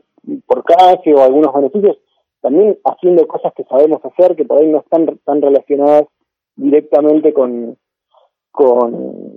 por 0.46 0.64
canje 0.64 1.14
o 1.14 1.22
algunos 1.22 1.54
beneficios, 1.54 1.96
también 2.40 2.78
haciendo 2.84 3.26
cosas 3.26 3.52
que 3.54 3.64
sabemos 3.64 4.00
hacer, 4.04 4.36
que 4.36 4.44
por 4.44 4.58
ahí 4.58 4.68
no 4.68 4.78
están 4.78 5.06
tan 5.24 5.42
relacionadas 5.42 6.04
directamente 6.56 7.32
con, 7.32 7.76
con, 8.50 9.36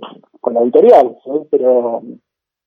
la 0.52 0.62
editorial, 0.62 1.16
pero 1.50 2.02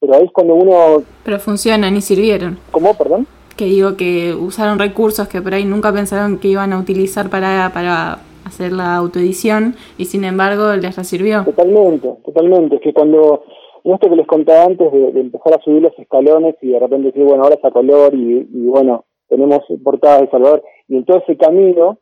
pero 0.04 0.16
ahí 0.16 0.26
es 0.26 0.32
cuando 0.34 0.56
uno... 0.56 1.02
Pero 1.24 1.40
funcionan 1.40 1.96
y 1.96 2.02
sirvieron. 2.02 2.60
¿Cómo, 2.72 2.94
perdón? 2.94 3.26
Que 3.56 3.64
digo 3.64 3.96
que 3.96 4.34
usaron 4.34 4.78
recursos 4.78 5.30
que 5.30 5.42
por 5.42 5.54
ahí 5.54 5.64
nunca 5.64 5.94
pensaron 5.94 6.40
que 6.40 6.50
iban 6.50 6.74
a 6.74 6.78
utilizar 6.78 7.30
para, 7.30 7.72
para 7.74 8.20
hacer 8.46 8.72
la 8.72 8.96
autoedición 8.96 9.76
y 9.98 10.06
sin 10.06 10.24
embargo 10.24 10.76
les 10.76 10.96
sirvió. 11.08 11.44
Totalmente, 11.46 12.16
totalmente. 12.26 12.76
Es 12.76 12.82
que 12.82 12.94
cuando, 12.94 13.44
esto 13.84 14.10
que 14.10 14.16
les 14.16 14.28
contaba 14.28 14.66
antes 14.66 14.92
de, 14.92 15.20
empezar 15.20 15.54
a 15.54 15.62
subir 15.62 15.82
los 15.82 15.98
escalones 15.98 16.56
y 16.62 16.70
de 16.70 16.80
repente 16.80 17.08
decir, 17.08 17.24
bueno, 17.24 17.44
ahora 17.44 17.56
es 17.56 17.66
a 17.66 17.72
color 17.72 18.14
y, 18.14 18.46
bueno, 18.68 19.06
tenemos 19.28 19.60
portadas 19.84 20.22
de 20.22 20.30
Salvador, 20.30 20.64
y 20.88 20.98
en 20.98 21.06
todo 21.06 21.18
ese 21.18 21.38
camino 21.38 21.98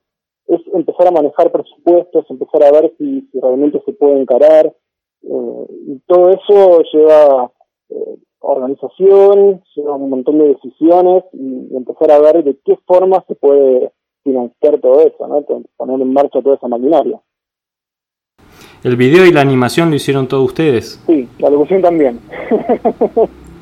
es 0.47 0.59
empezar 0.73 1.07
a 1.07 1.11
manejar 1.11 1.51
presupuestos, 1.51 2.25
empezar 2.29 2.63
a 2.63 2.71
ver 2.71 2.93
si, 2.97 3.29
realmente 3.33 3.81
se 3.85 3.93
puede 3.93 4.21
encarar, 4.21 4.73
eh, 5.23 5.65
y 5.87 5.99
todo 6.07 6.29
eso 6.29 6.81
lleva 6.91 7.51
eh, 7.89 8.17
organización, 8.39 9.63
lleva 9.75 9.95
un 9.95 10.09
montón 10.09 10.39
de 10.39 10.49
decisiones 10.49 11.23
y 11.31 11.75
empezar 11.75 12.11
a 12.11 12.19
ver 12.19 12.43
de 12.43 12.57
qué 12.65 12.77
forma 12.85 13.23
se 13.27 13.35
puede 13.35 13.91
financiar 14.23 14.79
todo 14.79 15.01
eso, 15.01 15.27
¿no? 15.27 15.43
poner 15.77 16.01
en 16.01 16.13
marcha 16.13 16.41
toda 16.41 16.55
esa 16.55 16.67
maquinaria. 16.67 17.19
¿El 18.83 18.95
video 18.95 19.25
y 19.25 19.31
la 19.31 19.41
animación 19.41 19.89
lo 19.89 19.95
hicieron 19.95 20.27
todos 20.27 20.47
ustedes? 20.47 20.99
Sí, 21.05 21.27
la 21.39 21.49
locución 21.49 21.81
también. 21.81 22.19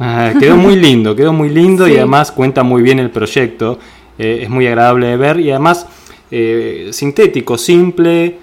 Ah, 0.02 0.32
quedó 0.40 0.56
muy 0.56 0.78
lindo, 0.78 1.14
quedó 1.14 1.34
muy 1.34 1.50
lindo 1.50 1.86
y 1.86 1.98
además 1.98 2.32
cuenta 2.32 2.64
muy 2.64 2.82
bien 2.82 3.00
el 3.00 3.10
proyecto. 3.10 3.80
Eh, 4.18 4.44
es 4.44 4.50
muy 4.50 4.66
agradable 4.66 5.08
de 5.08 5.18
ver 5.18 5.42
y 5.42 5.50
además 5.50 5.86
eh, 6.32 6.88
sintético, 6.94 7.58
simple. 7.58 8.38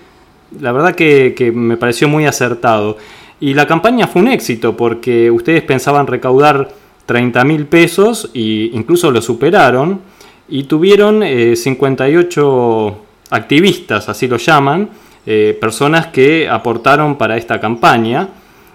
La 0.60 0.72
verdad 0.72 0.94
que, 0.94 1.34
que, 1.34 1.50
me 1.52 1.78
pareció 1.78 2.08
muy 2.08 2.26
acertado. 2.26 2.98
Y 3.40 3.54
la 3.54 3.66
campaña 3.66 4.06
fue 4.06 4.20
un 4.20 4.28
éxito 4.28 4.76
porque 4.76 5.30
ustedes 5.30 5.62
pensaban 5.62 6.06
recaudar 6.06 6.68
30 7.06 7.42
mil 7.44 7.64
pesos 7.64 8.30
e 8.34 8.68
incluso 8.74 9.10
lo 9.10 9.22
superaron 9.22 10.00
y 10.48 10.64
tuvieron 10.64 11.22
58 11.22 12.88
eh, 12.88 12.92
activistas, 13.30 14.08
así 14.08 14.28
lo 14.28 14.36
llaman, 14.36 14.88
eh, 15.26 15.56
personas 15.60 16.08
que 16.08 16.48
aportaron 16.48 17.16
para 17.16 17.36
esta 17.36 17.60
campaña, 17.60 18.28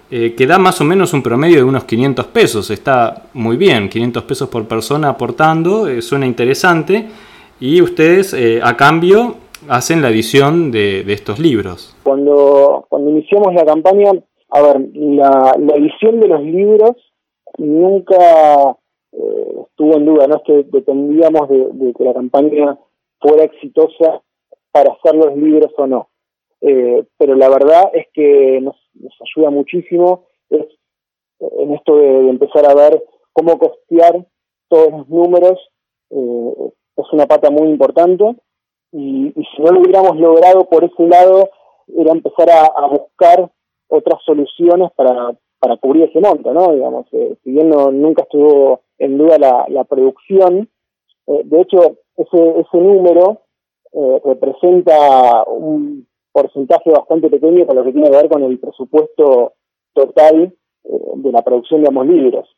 eh, 0.09 0.33
que 0.35 0.45
da 0.45 0.57
más 0.57 0.81
o 0.81 0.83
menos 0.83 1.13
un 1.13 1.23
promedio 1.23 1.57
de 1.57 1.63
unos 1.63 1.85
500 1.85 2.27
pesos, 2.27 2.69
está 2.69 3.23
muy 3.33 3.55
bien, 3.55 3.87
500 3.87 4.23
pesos 4.23 4.49
por 4.49 4.67
persona 4.67 5.09
aportando, 5.09 6.01
suena 6.01 6.25
interesante, 6.25 7.07
y 7.59 7.81
ustedes 7.81 8.35
a 8.63 8.75
cambio 8.75 9.35
hacen 9.69 10.01
la 10.01 10.09
edición 10.09 10.71
de, 10.71 11.01
estos 11.13 11.39
libros. 11.39 11.95
Cuando, 12.03 12.85
cuando 12.89 13.11
iniciamos 13.11 13.53
la 13.53 13.63
campaña, 13.63 14.11
a 14.49 14.61
ver, 14.61 14.81
la, 14.93 15.55
la 15.57 15.75
edición 15.75 16.19
de 16.19 16.27
los 16.27 16.41
libros 16.41 16.95
nunca 17.57 18.75
eh, 19.13 19.55
estuvo 19.67 19.97
en 19.97 20.05
duda, 20.05 20.27
no 20.27 20.37
es 20.37 20.43
que 20.43 20.63
dependíamos 20.63 21.49
de, 21.49 21.93
que 21.93 22.03
la 22.03 22.13
campaña 22.13 22.77
fuera 23.19 23.43
exitosa 23.43 24.21
para 24.71 24.93
hacer 24.93 25.15
los 25.15 25.35
libros 25.35 25.71
o 25.77 25.87
no. 25.87 26.09
Eh, 26.61 27.03
pero 27.17 27.35
la 27.35 27.49
verdad 27.49 27.91
es 27.93 28.07
que 28.13 28.61
nos, 28.61 28.75
ayuda 29.35 29.49
muchísimo 29.49 30.25
es, 30.49 30.65
en 31.39 31.73
esto 31.73 31.97
de, 31.97 32.29
empezar 32.29 32.69
a 32.69 32.75
ver 32.75 33.03
cómo 33.33 33.57
costear 33.57 34.25
todos 34.69 34.91
los 34.91 35.09
números. 35.09 35.59
Eh, 36.11 36.71
es 36.97 37.13
una 37.13 37.25
pata 37.25 37.49
muy 37.49 37.67
importante 37.67 38.35
y, 38.91 39.33
si 39.33 39.61
no 39.61 39.71
lo 39.71 39.81
hubiéramos 39.81 40.17
logrado 40.17 40.65
por 40.65 40.83
ese 40.83 41.07
lado, 41.07 41.49
era 41.87 42.11
empezar 42.11 42.49
a 42.49 42.87
buscar 42.87 43.51
otras 43.87 44.21
soluciones 44.23 44.91
para, 44.95 45.35
para 45.61 45.77
cubrir 45.77 46.05
ese 46.05 46.19
monto, 46.19 46.51
¿no? 46.53 46.73
Digamos, 46.73 47.05
eh, 47.11 47.37
si 47.43 47.51
bien 47.51 47.69
no, 47.69 47.91
nunca 47.91 48.23
estuvo 48.23 48.81
en 48.97 49.15
duda 49.15 49.37
la, 49.37 49.65
la 49.69 49.83
producción, 49.83 50.67
eh, 51.27 51.41
de 51.45 51.61
hecho, 51.61 51.97
ese, 52.17 52.59
ese 52.59 52.77
número 52.77 53.41
eh, 53.93 54.21
representa 54.25 55.43
un 55.43 56.07
porcentaje 56.31 56.89
bastante 56.89 57.29
pequeño 57.29 57.67
para 57.67 57.79
lo 57.79 57.85
que 57.85 57.93
tiene 57.93 58.09
que 58.09 58.17
ver 58.17 58.27
con 58.27 58.41
el 58.41 58.57
presupuesto 58.59 59.53
total 59.93 60.51
de 60.83 61.31
la 61.31 61.43
producción 61.43 61.83
de 61.83 61.89
ambos 61.89 62.07
libros. 62.07 62.49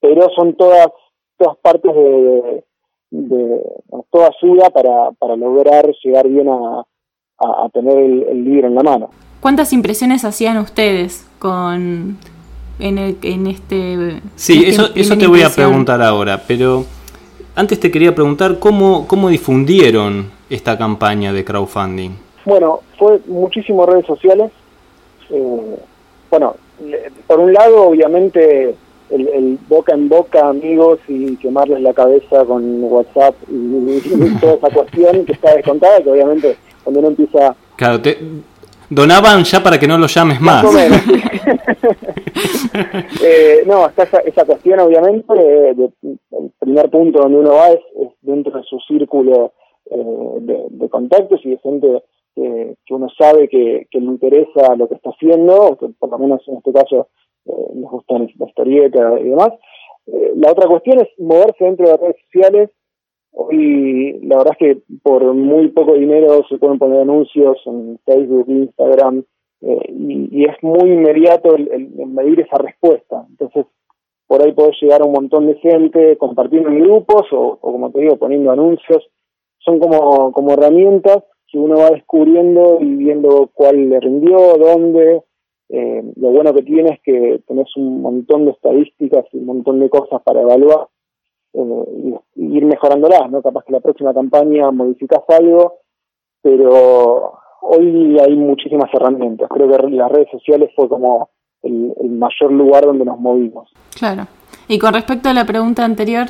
pero 0.00 0.30
son 0.34 0.54
todas, 0.54 0.88
todas 1.36 1.58
partes 1.58 1.94
de, 1.94 2.64
de, 3.10 3.60
toda 4.10 4.30
ayuda 4.40 4.70
para, 4.70 5.10
para 5.18 5.36
lograr 5.36 5.92
llegar 6.02 6.28
bien 6.28 6.48
a, 6.48 6.86
a, 7.38 7.68
tener 7.70 7.98
el 7.98 8.44
libro 8.44 8.68
en 8.68 8.74
la 8.74 8.82
mano. 8.82 9.10
¿Cuántas 9.44 9.74
impresiones 9.74 10.24
hacían 10.24 10.56
ustedes 10.56 11.26
con 11.38 12.16
en, 12.78 13.18
en 13.20 13.46
este... 13.46 14.22
Sí, 14.36 14.64
eso, 14.64 14.88
eso 14.94 15.18
te 15.18 15.26
voy 15.26 15.42
a 15.42 15.50
preguntar 15.50 16.00
ahora, 16.00 16.44
pero 16.48 16.86
antes 17.54 17.78
te 17.78 17.90
quería 17.90 18.14
preguntar 18.14 18.58
cómo, 18.58 19.06
cómo 19.06 19.28
difundieron 19.28 20.30
esta 20.48 20.78
campaña 20.78 21.34
de 21.34 21.44
crowdfunding. 21.44 22.12
Bueno, 22.46 22.80
fue 22.98 23.20
muchísimo 23.26 23.84
redes 23.84 24.06
sociales. 24.06 24.50
Eh, 25.28 25.76
bueno, 26.30 26.56
por 27.26 27.38
un 27.38 27.52
lado, 27.52 27.88
obviamente, 27.88 28.74
el, 29.10 29.58
boca 29.68 29.92
en 29.92 30.08
boca, 30.08 30.48
amigos, 30.48 31.00
y 31.06 31.36
quemarles 31.36 31.82
la 31.82 31.92
cabeza 31.92 32.46
con 32.46 32.82
WhatsApp 32.84 33.34
y, 33.50 34.38
toda 34.40 34.54
esa 34.54 34.70
cuestión 34.74 35.26
que 35.26 35.32
está 35.32 35.54
descontada, 35.54 36.02
que 36.02 36.10
obviamente 36.10 36.56
cuando 36.82 37.00
uno 37.00 37.08
empieza... 37.10 37.54
Claro, 37.76 38.00
te 38.00 38.16
donaban 38.90 39.44
ya 39.44 39.62
para 39.62 39.78
que 39.78 39.86
no 39.86 39.98
lo 39.98 40.06
llames 40.06 40.40
más. 40.40 40.64
eh, 43.22 43.62
no, 43.66 43.86
está 43.86 44.04
esa, 44.20 44.44
cuestión, 44.44 44.80
obviamente, 44.80 45.70
el 45.70 45.90
primer 46.58 46.90
punto 46.90 47.20
donde 47.20 47.38
uno 47.38 47.54
va 47.54 47.70
es, 47.70 47.80
dentro 48.22 48.58
de 48.58 48.64
su 48.64 48.78
círculo 48.80 49.52
eh, 49.90 50.66
de, 50.70 50.88
contactos 50.88 51.40
y 51.44 51.50
de 51.50 51.58
gente 51.58 52.02
que, 52.34 52.76
uno 52.90 53.08
sabe 53.18 53.48
que, 53.48 53.86
le 53.92 54.04
interesa 54.04 54.74
lo 54.76 54.88
que 54.88 54.94
está 54.94 55.10
haciendo, 55.10 55.54
o 55.54 55.76
que 55.76 55.88
por 55.98 56.10
lo 56.10 56.18
menos 56.18 56.42
en 56.48 56.56
este 56.56 56.72
caso 56.72 57.08
eh, 57.46 57.52
les 57.74 57.90
gusta 57.90 58.18
la 58.18 58.24
historieta 58.24 59.20
y 59.20 59.24
demás. 59.24 59.50
Eh, 60.06 60.32
la 60.36 60.52
otra 60.52 60.68
cuestión 60.68 61.00
es 61.00 61.08
moverse 61.18 61.64
dentro 61.64 61.86
de 61.86 61.92
las 61.92 62.00
redes 62.00 62.16
sociales. 62.24 62.70
Hoy 63.36 64.20
la 64.22 64.38
verdad 64.38 64.56
es 64.58 64.58
que 64.58 64.82
por 65.02 65.24
muy 65.34 65.68
poco 65.68 65.94
dinero 65.94 66.44
se 66.48 66.56
pueden 66.56 66.78
poner 66.78 67.00
anuncios 67.00 67.58
en 67.66 67.98
Facebook, 68.06 68.44
Instagram, 68.48 69.24
eh, 69.60 69.92
y, 70.30 70.44
es 70.44 70.62
muy 70.62 70.92
inmediato 70.92 71.56
el, 71.56 71.90
medir 72.06 72.40
esa 72.40 72.58
respuesta. 72.58 73.26
Entonces, 73.28 73.66
por 74.28 74.42
ahí 74.42 74.52
podés 74.52 74.76
llegar 74.80 75.02
a 75.02 75.04
un 75.04 75.12
montón 75.12 75.48
de 75.48 75.56
gente 75.56 76.16
compartiendo 76.16 76.68
en 76.68 76.80
grupos 76.80 77.26
o, 77.32 77.58
como 77.60 77.90
te 77.90 78.02
digo, 78.02 78.16
poniendo 78.18 78.52
anuncios. 78.52 79.04
Son 79.58 79.80
como, 79.80 80.30
como 80.32 80.52
herramientas 80.52 81.24
que 81.48 81.58
uno 81.58 81.76
va 81.76 81.90
descubriendo 81.90 82.78
y 82.80 82.94
viendo 82.94 83.50
cuál 83.52 83.88
le 83.88 83.98
rindió, 83.98 84.36
dónde. 84.58 85.22
Eh, 85.70 86.04
lo 86.16 86.30
bueno 86.30 86.54
que 86.54 86.62
tiene 86.62 86.90
es 86.90 87.00
que 87.02 87.40
tenés 87.48 87.74
un 87.76 88.00
montón 88.00 88.44
de 88.44 88.52
estadísticas 88.52 89.24
y 89.32 89.38
un 89.38 89.46
montón 89.46 89.80
de 89.80 89.88
cosas 89.88 90.22
para 90.22 90.42
evaluar 90.42 90.86
eh, 91.54 92.14
y, 92.36 92.56
ir 92.56 92.64
mejorándolas, 92.64 93.30
¿no? 93.30 93.42
Capaz 93.42 93.64
que 93.64 93.72
la 93.72 93.80
próxima 93.80 94.12
campaña 94.12 94.70
modificas 94.70 95.22
algo, 95.28 95.78
pero 96.42 97.38
hoy 97.62 98.18
hay 98.18 98.36
muchísimas 98.36 98.92
herramientas. 98.92 99.48
Creo 99.50 99.68
que 99.68 99.90
las 99.90 100.10
redes 100.10 100.28
sociales 100.30 100.70
fue 100.76 100.88
como 100.88 101.30
el, 101.62 101.94
mayor 102.10 102.52
lugar 102.52 102.84
donde 102.84 103.04
nos 103.04 103.18
movimos. 103.18 103.70
Claro. 103.96 104.26
Y 104.68 104.78
con 104.78 104.94
respecto 104.94 105.28
a 105.28 105.34
la 105.34 105.44
pregunta 105.44 105.84
anterior, 105.84 106.26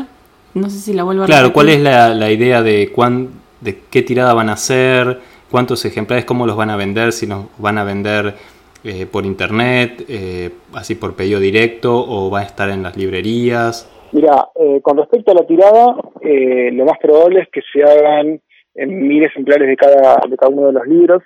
no 0.54 0.70
sé 0.70 0.78
si 0.78 0.92
la 0.92 1.04
vuelvo 1.04 1.24
a 1.24 1.26
Claro, 1.26 1.52
¿cuál 1.52 1.68
es 1.68 1.80
la, 1.80 2.14
la 2.14 2.30
idea 2.30 2.62
de 2.62 2.90
cuán 2.92 3.44
de 3.60 3.80
qué 3.90 4.02
tirada 4.02 4.34
van 4.34 4.50
a 4.50 4.52
hacer, 4.52 5.20
cuántos 5.50 5.84
ejemplares, 5.84 6.24
cómo 6.24 6.46
los 6.46 6.56
van 6.56 6.70
a 6.70 6.76
vender, 6.76 7.12
si 7.12 7.26
nos 7.26 7.46
van 7.58 7.78
a 7.78 7.84
vender 7.84 8.37
eh, 8.84 9.06
por 9.06 9.24
internet, 9.24 10.04
eh, 10.08 10.50
así 10.74 10.94
por 10.94 11.14
pedido 11.14 11.40
directo 11.40 11.96
o 11.96 12.30
va 12.30 12.40
a 12.40 12.42
estar 12.42 12.68
en 12.68 12.82
las 12.82 12.96
librerías. 12.96 13.88
Mira, 14.14 14.48
eh, 14.55 14.81
con 14.81 14.96
respecto 14.96 15.33
a 15.33 15.35
la 15.35 15.44
tirada, 15.44 15.96
lo 16.22 16.85
más 16.85 16.98
probable 17.00 17.40
es 17.40 17.48
que 17.50 17.61
se 17.72 17.83
hagan 17.83 18.40
mil 18.77 19.24
ejemplares 19.24 19.66
de 19.68 19.77
cada, 19.77 20.20
de 20.29 20.37
cada 20.37 20.53
uno 20.53 20.68
de 20.68 20.72
los 20.72 20.87
libros. 20.87 21.22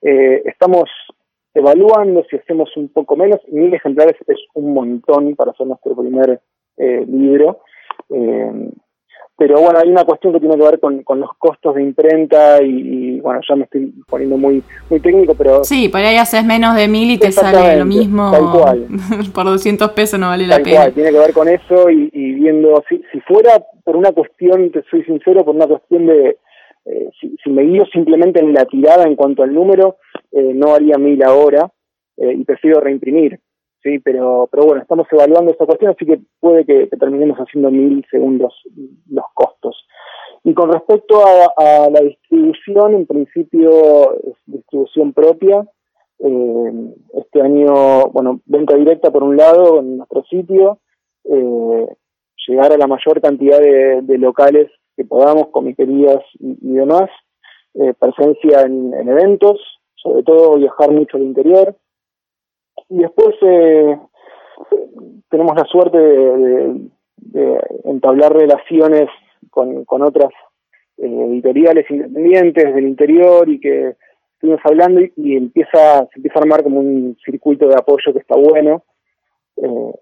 estamos 0.00 0.90
evaluando 1.54 2.24
si 2.28 2.36
hacemos 2.36 2.76
un 2.76 2.90
poco 2.90 3.16
menos, 3.16 3.40
mil 3.48 3.72
ejemplares 3.72 4.14
es 4.26 4.38
un 4.54 4.74
montón 4.74 5.34
para 5.36 5.52
hacer 5.52 5.66
nuestro 5.66 5.96
primer 5.96 6.40
libro. 6.76 7.62
Pero 9.38 9.60
bueno, 9.60 9.78
hay 9.78 9.88
una 9.88 10.04
cuestión 10.04 10.32
que 10.32 10.40
tiene 10.40 10.56
que 10.56 10.64
ver 10.64 10.80
con, 10.80 11.04
con 11.04 11.20
los 11.20 11.30
costos 11.38 11.76
de 11.76 11.82
imprenta 11.82 12.60
y, 12.60 13.20
bueno, 13.20 13.40
ya 13.48 13.54
me 13.54 13.64
estoy 13.64 13.94
poniendo 14.08 14.36
muy 14.36 14.64
muy 14.90 14.98
técnico, 14.98 15.32
pero... 15.36 15.62
Sí, 15.62 15.88
por 15.88 16.00
ahí 16.00 16.16
haces 16.16 16.44
menos 16.44 16.74
de 16.74 16.88
mil 16.88 17.08
y 17.08 17.18
te 17.18 17.30
sale 17.30 17.78
lo 17.78 17.84
mismo. 17.84 18.32
Tal 18.32 18.50
cual. 18.50 18.86
por 19.32 19.44
200 19.44 19.92
pesos 19.92 20.18
no 20.18 20.26
vale 20.26 20.44
la 20.44 20.56
pena. 20.56 20.78
Cual, 20.78 20.92
tiene 20.92 21.12
que 21.12 21.18
ver 21.18 21.32
con 21.32 21.46
eso 21.46 21.88
y, 21.88 22.08
viendo, 22.32 22.82
si, 22.88 23.00
si 23.12 23.20
fuera 23.20 23.62
por 23.84 23.94
una 23.94 24.10
cuestión, 24.10 24.72
te 24.72 24.82
soy 24.90 25.04
sincero, 25.04 25.44
por 25.44 25.54
una 25.54 25.68
cuestión 25.68 26.06
de... 26.06 26.38
Eh, 26.86 27.08
si, 27.20 27.36
si, 27.42 27.50
me 27.50 27.62
guío 27.62 27.84
simplemente 27.92 28.40
en 28.40 28.52
la 28.52 28.64
tirada 28.64 29.04
en 29.04 29.14
cuanto 29.14 29.44
al 29.44 29.54
número, 29.54 29.98
eh, 30.32 30.52
no 30.52 30.74
haría 30.74 30.98
mil 30.98 31.22
ahora 31.22 31.70
eh, 32.16 32.34
y 32.36 32.42
prefiero 32.44 32.80
reimprimir 32.80 33.38
sí, 33.82 33.98
pero, 33.98 34.48
pero 34.50 34.64
bueno, 34.64 34.82
estamos 34.82 35.06
evaluando 35.10 35.50
esta 35.50 35.66
cuestión, 35.66 35.92
así 35.92 36.06
que 36.06 36.20
puede 36.40 36.64
que, 36.64 36.86
terminemos 36.98 37.38
haciendo 37.38 37.70
mil 37.70 38.04
segundos 38.10 38.54
los 39.10 39.24
costos. 39.34 39.86
Y 40.44 40.54
con 40.54 40.72
respecto 40.72 41.22
a, 41.24 41.90
la 41.90 42.00
distribución, 42.00 42.94
en 42.94 43.06
principio 43.06 44.14
es 44.14 44.34
distribución 44.46 45.12
propia. 45.12 45.66
Eh, 46.20 46.94
este 47.14 47.42
año, 47.42 48.08
bueno, 48.12 48.40
venta 48.46 48.76
directa 48.76 49.10
por 49.10 49.22
un 49.24 49.36
lado 49.36 49.80
en 49.80 49.98
nuestro 49.98 50.24
sitio, 50.24 50.78
eh, 51.24 51.86
llegar 52.46 52.72
a 52.72 52.78
la 52.78 52.86
mayor 52.86 53.20
cantidad 53.20 53.60
de, 53.60 54.18
locales 54.18 54.70
que 54.96 55.04
podamos, 55.04 55.48
comiquerías 55.48 56.20
y, 56.40 56.72
demás, 56.72 57.10
eh, 57.74 57.94
presencia 57.98 58.62
en, 58.62 58.94
en, 58.94 59.08
eventos, 59.08 59.60
sobre 59.94 60.22
todo 60.22 60.56
viajar 60.56 60.90
mucho 60.90 61.16
al 61.16 61.24
interior, 61.24 61.76
y 62.88 62.98
después 62.98 63.34
eh, 63.42 63.98
tenemos 65.30 65.56
la 65.56 65.64
suerte 65.64 65.98
de, 65.98 66.88
entablar 67.84 68.32
relaciones 68.32 69.08
con, 69.50 69.84
con 69.84 70.02
otras 70.02 70.30
eh, 70.96 71.26
editoriales 71.30 71.88
independientes 71.90 72.74
del 72.74 72.86
interior 72.86 73.48
y 73.48 73.60
que 73.60 73.96
estuvimos 74.34 74.60
hablando 74.64 75.00
y, 75.16 75.36
empieza 75.36 76.06
se 76.06 76.18
empieza 76.18 76.38
a 76.38 76.42
armar 76.42 76.62
como 76.62 76.80
un 76.80 77.16
circuito 77.24 77.68
de 77.68 77.74
apoyo 77.74 78.12
que 78.12 78.20
está 78.20 78.36
bueno 78.36 78.82
eh, 79.56 79.92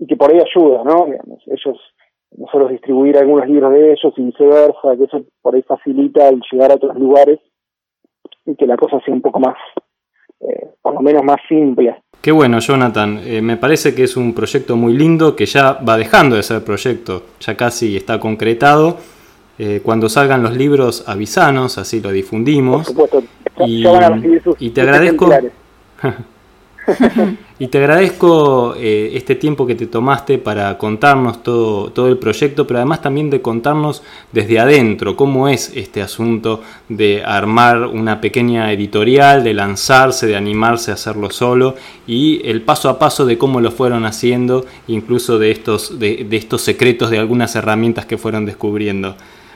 y 0.00 0.06
que 0.06 0.16
por 0.16 0.30
ahí 0.30 0.38
ayuda, 0.38 0.84
¿no? 0.84 1.06
ellos 1.46 1.78
nosotros 2.36 2.70
distribuir 2.70 3.16
algunos 3.16 3.48
libros 3.48 3.72
de 3.72 3.92
ellos 3.92 4.12
y 4.16 4.22
viceversa, 4.22 4.96
que 4.96 5.04
eso 5.04 5.24
por 5.40 5.54
ahí 5.54 5.62
facilita 5.62 6.28
el 6.28 6.40
llegar 6.52 6.72
a 6.72 6.74
otros 6.74 6.96
lugares 6.96 7.40
y 8.44 8.54
que 8.54 8.66
la 8.66 8.76
cosa 8.76 9.00
sea 9.04 9.14
un 9.14 9.22
poco 9.22 9.40
más, 9.40 9.56
por 10.82 10.94
lo 10.94 11.00
menos 11.00 11.22
más 11.22 11.38
simple. 11.48 11.94
Qué 12.20 12.32
bueno, 12.32 12.58
Jonathan. 12.58 13.20
Eh, 13.24 13.40
me 13.40 13.56
parece 13.56 13.94
que 13.94 14.04
es 14.04 14.16
un 14.16 14.34
proyecto 14.34 14.76
muy 14.76 14.94
lindo 14.94 15.36
que 15.36 15.46
ya 15.46 15.74
va 15.74 15.96
dejando 15.96 16.36
de 16.36 16.42
ser 16.42 16.64
proyecto, 16.64 17.24
ya 17.40 17.56
casi 17.56 17.96
está 17.96 18.18
concretado. 18.18 18.98
Eh, 19.58 19.80
cuando 19.82 20.08
salgan 20.08 20.42
los 20.42 20.56
libros, 20.56 21.04
avisanos, 21.06 21.78
así 21.78 22.00
lo 22.00 22.10
difundimos. 22.10 22.86
Por 22.92 23.08
supuesto, 23.08 23.22
y, 23.66 23.84
y 24.58 24.70
te 24.70 24.80
agradezco. 24.80 25.30
y 27.58 27.68
te 27.68 27.78
agradezco 27.78 28.74
eh, 28.76 29.10
este 29.14 29.34
tiempo 29.34 29.66
que 29.66 29.74
te 29.74 29.86
tomaste 29.86 30.38
para 30.38 30.76
contarnos 30.78 31.42
todo, 31.42 31.90
todo 31.90 32.08
el 32.08 32.18
proyecto, 32.18 32.66
pero 32.66 32.78
además 32.78 33.02
también 33.02 33.30
de 33.30 33.40
contarnos 33.40 34.02
desde 34.32 34.58
adentro 34.58 35.16
cómo 35.16 35.48
es 35.48 35.76
este 35.76 36.02
asunto 36.02 36.62
de 36.88 37.22
armar 37.24 37.86
una 37.86 38.20
pequeña 38.20 38.72
editorial, 38.72 39.44
de 39.44 39.54
lanzarse, 39.54 40.26
de 40.26 40.36
animarse 40.36 40.90
a 40.90 40.94
hacerlo 40.94 41.30
solo 41.30 41.74
y 42.06 42.46
el 42.48 42.62
paso 42.62 42.88
a 42.88 42.98
paso 42.98 43.26
de 43.26 43.38
cómo 43.38 43.60
lo 43.60 43.70
fueron 43.70 44.04
haciendo, 44.04 44.64
incluso 44.86 45.38
de 45.38 45.50
estos, 45.50 45.98
de, 45.98 46.26
estos 46.30 46.62
secretos 46.62 47.10
de 47.10 47.18
algunas 47.18 47.54
herramientas 47.56 48.06
que 48.06 48.18
fueron 48.18 48.46
descubriendo. 48.46 49.14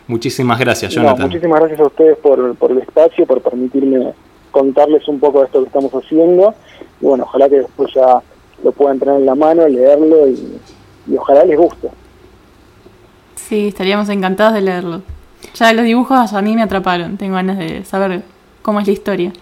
Muchísimas 0.08 0.58
gracias, 0.58 0.92
Jonathan. 0.92 1.28
muchísimas 1.28 1.60
gracias 1.60 1.80
a 1.80 1.84
ustedes 1.84 2.18
por, 2.18 2.56
por 2.56 2.72
el 2.72 2.78
espacio, 2.78 3.24
por 3.24 3.40
permitirme 3.40 4.12
contarles 4.50 5.06
un 5.08 5.18
poco 5.18 5.40
de 5.40 5.46
esto 5.46 5.60
que 5.60 5.66
estamos 5.66 5.92
haciendo 5.92 6.54
y 7.02 7.06
bueno, 7.06 7.24
ojalá 7.24 7.48
que 7.48 7.56
después 7.56 7.92
ya 7.92 8.22
lo 8.62 8.72
puedan 8.72 8.98
tener 8.98 9.16
en 9.16 9.26
la 9.26 9.34
mano, 9.34 9.66
leerlo 9.68 10.28
y, 10.28 10.58
ojalá 11.16 11.44
les 11.44 11.58
guste. 11.58 11.88
Sí, 13.34 13.68
estaríamos 13.68 14.08
encantados 14.08 14.54
de 14.54 14.62
leerlo. 14.62 15.02
Ya 15.54 15.72
los 15.72 15.84
dibujos 15.84 16.32
a 16.32 16.42
mí 16.42 16.54
me 16.54 16.62
atraparon, 16.62 17.16
tengo 17.16 17.34
ganas 17.34 17.58
de 17.58 17.84
saber 17.84 18.22
cómo 18.62 18.80
es 18.80 18.86
la 18.86 18.92
historia. 18.92 19.32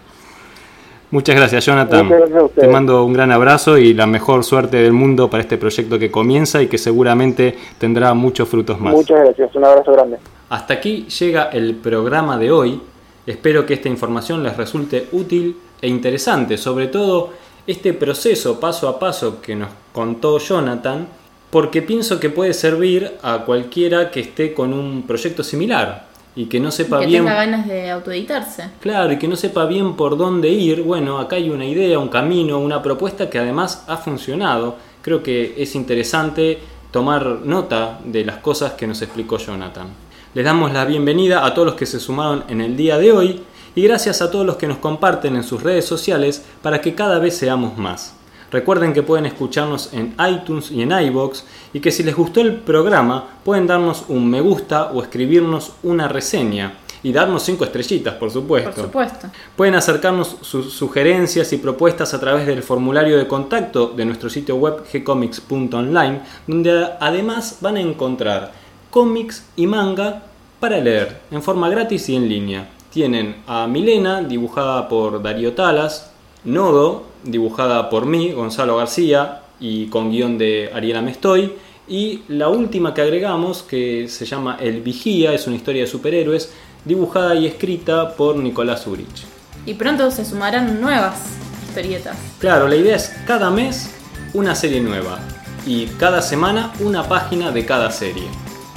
Muchas 1.11 1.35
gracias, 1.37 1.67
Jonathan. 1.67 2.09
Te 2.55 2.69
mando 2.69 3.05
un 3.05 3.13
gran 3.13 3.33
abrazo 3.33 3.77
y 3.77 3.95
la 3.95 4.07
mejor 4.07 4.45
suerte 4.45 4.77
del 4.77 4.93
mundo 4.93 5.29
para 5.29 5.43
este 5.43 5.59
proyecto 5.59 5.99
que 5.99 6.11
comienza 6.11 6.63
y 6.63 6.69
que 6.69 6.79
seguramente 6.79 7.57
tendrá 7.79 8.15
muchos 8.15 8.49
frutos 8.49 8.81
más. 8.81 8.95
Muchas 8.95 9.21
gracias, 9.21 9.55
un 9.55 9.65
abrazo 9.65 9.93
grande. 9.93 10.19
Hasta 10.49 10.75
aquí 10.75 11.07
llega 11.07 11.51
el 11.53 11.75
programa 11.75 12.39
de 12.39 12.53
hoy. 12.53 12.81
Espero 13.27 13.67
que 13.67 13.75
esta 13.75 13.89
información 13.89 14.43
les 14.43 14.57
resulte 14.57 15.09
útil 15.13 15.57
e 15.83 15.89
interesante, 15.89 16.57
sobre 16.57 16.87
todo 16.87 17.31
este 17.71 17.93
proceso 17.93 18.59
paso 18.59 18.89
a 18.89 18.99
paso 18.99 19.41
que 19.41 19.55
nos 19.55 19.71
contó 19.93 20.39
Jonathan, 20.39 21.07
porque 21.51 21.83
pienso 21.83 22.21
que 22.21 22.31
puede 22.31 22.55
servir 22.55 23.13
a 23.23 23.45
cualquiera 23.45 24.11
que 24.11 24.21
esté 24.21 24.55
con 24.55 24.73
un 24.73 25.03
proyecto 25.07 25.43
similar 25.43 26.07
y 26.37 26.47
que 26.47 26.61
no 26.61 26.71
sepa 26.71 27.01
que 27.01 27.07
bien. 27.07 27.25
tenga 27.25 27.37
ganas 27.37 27.67
de 27.67 27.91
autoeditarse. 27.91 28.71
Claro, 28.81 29.13
y 29.13 29.19
que 29.19 29.27
no 29.27 29.37
sepa 29.37 29.67
bien 29.67 29.97
por 29.97 30.17
dónde 30.17 30.49
ir. 30.49 30.83
Bueno, 30.83 31.19
acá 31.19 31.37
hay 31.37 31.51
una 31.51 31.65
idea, 31.65 31.99
un 31.99 32.09
camino, 32.09 32.59
una 32.59 32.83
propuesta 32.83 33.29
que 33.29 33.39
además 33.39 33.85
ha 33.89 33.97
funcionado. 33.97 34.77
Creo 35.03 35.23
que 35.23 35.55
es 35.57 35.75
interesante 35.75 36.59
tomar 36.91 37.27
nota 37.45 37.99
de 38.05 38.25
las 38.25 38.39
cosas 38.39 38.73
que 38.73 38.87
nos 38.87 39.03
explicó 39.03 39.39
Jonathan. 39.39 39.89
Les 40.35 40.45
damos 40.45 40.73
la 40.73 40.85
bienvenida 40.85 41.45
a 41.45 41.53
todos 41.53 41.67
los 41.67 41.75
que 41.75 41.87
se 41.87 41.99
sumaron 41.99 42.45
en 42.49 42.61
el 42.61 42.77
día 42.77 42.99
de 42.99 43.11
hoy 43.11 43.43
y 43.75 43.83
gracias 43.83 44.23
a 44.23 44.31
todos 44.31 44.47
los 44.47 44.57
que 44.57 44.67
nos 44.67 44.79
comparten 44.79 45.37
en 45.37 45.45
sus 45.45 45.63
redes 45.63 45.85
sociales 45.85 46.45
para 46.63 46.81
que 46.81 46.95
cada 46.95 47.19
vez 47.19 47.37
seamos 47.37 47.79
más. 47.79 48.15
Recuerden 48.51 48.93
que 48.93 49.05
pueden 49.05 49.27
escucharnos 49.27 49.93
en 49.93 50.15
iTunes 50.29 50.71
y 50.73 50.83
en 50.83 50.91
iBox 50.91 51.45
y 51.73 51.81
que 51.81 51.93
si 51.93 52.03
les 52.03 52.17
gustó 52.17 52.41
el 52.41 52.57
programa 52.57 53.39
pueden 53.45 53.67
darnos 53.67 54.05
un 54.09 54.29
me 54.29 54.41
gusta 54.41 54.91
o 54.93 55.03
escribirnos 55.03 55.73
una 55.85 56.09
reseña 56.09 56.75
y 57.03 57.13
darnos 57.13 57.45
cinco 57.45 57.65
estrellitas, 57.65 58.15
por 58.15 58.31
supuesto. 58.31 58.73
Por 58.73 58.85
supuesto. 58.85 59.29
Pueden 59.57 59.75
acercarnos 59.75 60.37
sus 60.43 60.73
sugerencias 60.73 61.53
y 61.53 61.57
propuestas 61.57 62.13
a 62.13 62.21
través 62.21 62.47
del 62.47 62.63
formulario 62.63 63.17
de 63.17 63.27
contacto 63.27 63.87
de 63.97 64.05
nuestro 64.05 64.29
sitio 64.29 64.57
web 64.57 64.83
gcomics.online, 64.93 66.21
donde 66.47 66.89
además 67.01 67.59
van 67.61 67.77
a 67.77 67.81
encontrar 67.81 68.53
cómics 68.91 69.45
y 69.57 69.67
manga 69.67 70.25
para 70.59 70.79
leer 70.79 71.21
en 71.31 71.43
forma 71.43 71.71
gratis 71.71 72.09
y 72.09 72.17
en 72.17 72.29
línea. 72.29 72.69
Tienen 72.91 73.37
a 73.47 73.67
Milena, 73.67 74.21
dibujada 74.23 74.89
por 74.89 75.23
Darío 75.23 75.53
Talas, 75.55 76.11
Nodo, 76.45 77.05
dibujada 77.23 77.89
por 77.89 78.07
mí, 78.07 78.33
Gonzalo 78.33 78.77
García, 78.77 79.43
y 79.61 79.87
con 79.87 80.11
guion 80.11 80.39
de 80.39 80.71
Ariela 80.75 81.03
Mestoy, 81.03 81.53
y 81.87 82.23
la 82.29 82.49
última 82.49 82.93
que 82.95 83.03
agregamos, 83.03 83.63
que 83.63 84.09
se 84.09 84.27
llama 84.27 84.57
El 84.61 84.81
Vigía, 84.81 85.33
es 85.33 85.47
una 85.47 85.57
historia 85.57 85.83
de 85.83 85.87
superhéroes, 85.87 86.53
dibujada 86.85 87.35
y 87.35 87.47
escrita 87.47 88.15
por 88.17 88.37
Nicolás 88.37 88.87
Urich. 88.87 89.25
Y 89.67 89.75
pronto 89.75 90.11
se 90.11 90.25
sumarán 90.25 90.81
nuevas 90.81 91.21
historietas. 91.69 92.17
Claro, 92.39 92.67
la 92.67 92.77
idea 92.77 92.97
es 92.97 93.15
cada 93.27 93.51
mes 93.51 93.95
una 94.35 94.55
serie 94.55 94.81
nueva 94.81 95.19
y 95.67 95.87
cada 95.87 96.23
semana 96.23 96.73
una 96.81 97.09
página 97.09 97.51
de 97.51 97.67
cada 97.67 97.91
serie. 97.91 98.25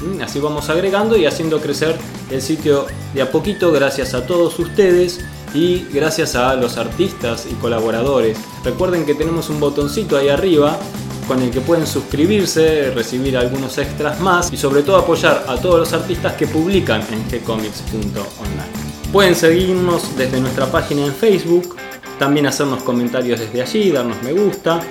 Mm, 0.03 0.21
Así 0.21 0.39
vamos 0.39 0.69
agregando 0.69 1.17
y 1.17 1.25
haciendo 1.25 1.59
crecer 1.61 1.95
el 2.29 2.41
sitio 2.41 2.85
de 3.13 3.21
a 3.21 3.31
poquito 3.31 3.71
gracias 3.71 4.13
a 4.13 4.25
todos 4.25 4.59
ustedes 4.59 5.21
y 5.53 5.85
gracias 5.93 6.35
a 6.35 6.55
los 6.55 6.77
artistas 6.77 7.47
y 7.49 7.53
colaboradores. 7.55 8.37
Recuerden 8.63 9.05
que 9.05 9.15
tenemos 9.15 9.49
un 9.49 9.59
botoncito 9.59 10.17
ahí 10.17 10.29
arriba 10.29 10.77
con 11.27 11.41
el 11.41 11.51
que 11.51 11.61
pueden 11.61 11.87
suscribirse, 11.87 12.91
recibir 12.91 13.37
algunos 13.37 13.77
extras 13.77 14.19
más 14.19 14.51
y 14.51 14.57
sobre 14.57 14.81
todo 14.81 14.97
apoyar 14.97 15.45
a 15.47 15.55
todos 15.55 15.79
los 15.79 15.93
artistas 15.93 16.33
que 16.33 16.47
publican 16.47 17.01
en 17.11 17.23
gcomics.online. 17.29 18.83
Pueden 19.11 19.35
seguirnos 19.35 20.17
desde 20.17 20.41
nuestra 20.41 20.65
página 20.71 21.05
en 21.05 21.13
Facebook, 21.13 21.75
también 22.19 22.47
hacernos 22.47 22.83
comentarios 22.83 23.39
desde 23.39 23.61
allí, 23.61 23.91
darnos 23.91 24.21
me 24.23 24.33
gusta. 24.33 24.81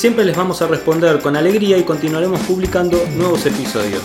Siempre 0.00 0.24
les 0.24 0.34
vamos 0.34 0.62
a 0.62 0.66
responder 0.66 1.20
con 1.20 1.36
alegría 1.36 1.76
y 1.76 1.82
continuaremos 1.82 2.40
publicando 2.40 3.04
nuevos 3.18 3.44
episodios. 3.44 4.00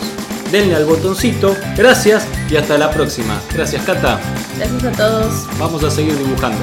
Denle 0.51 0.75
al 0.75 0.83
botoncito, 0.83 1.55
gracias 1.77 2.27
y 2.49 2.57
hasta 2.57 2.77
la 2.77 2.91
próxima. 2.91 3.41
Gracias 3.53 3.81
Cata, 3.85 4.19
Gracias 4.57 4.83
a 4.83 4.91
todos. 4.91 5.47
vamos 5.57 5.81
a 5.85 5.89
seguir 5.89 6.17
dibujando. 6.17 6.59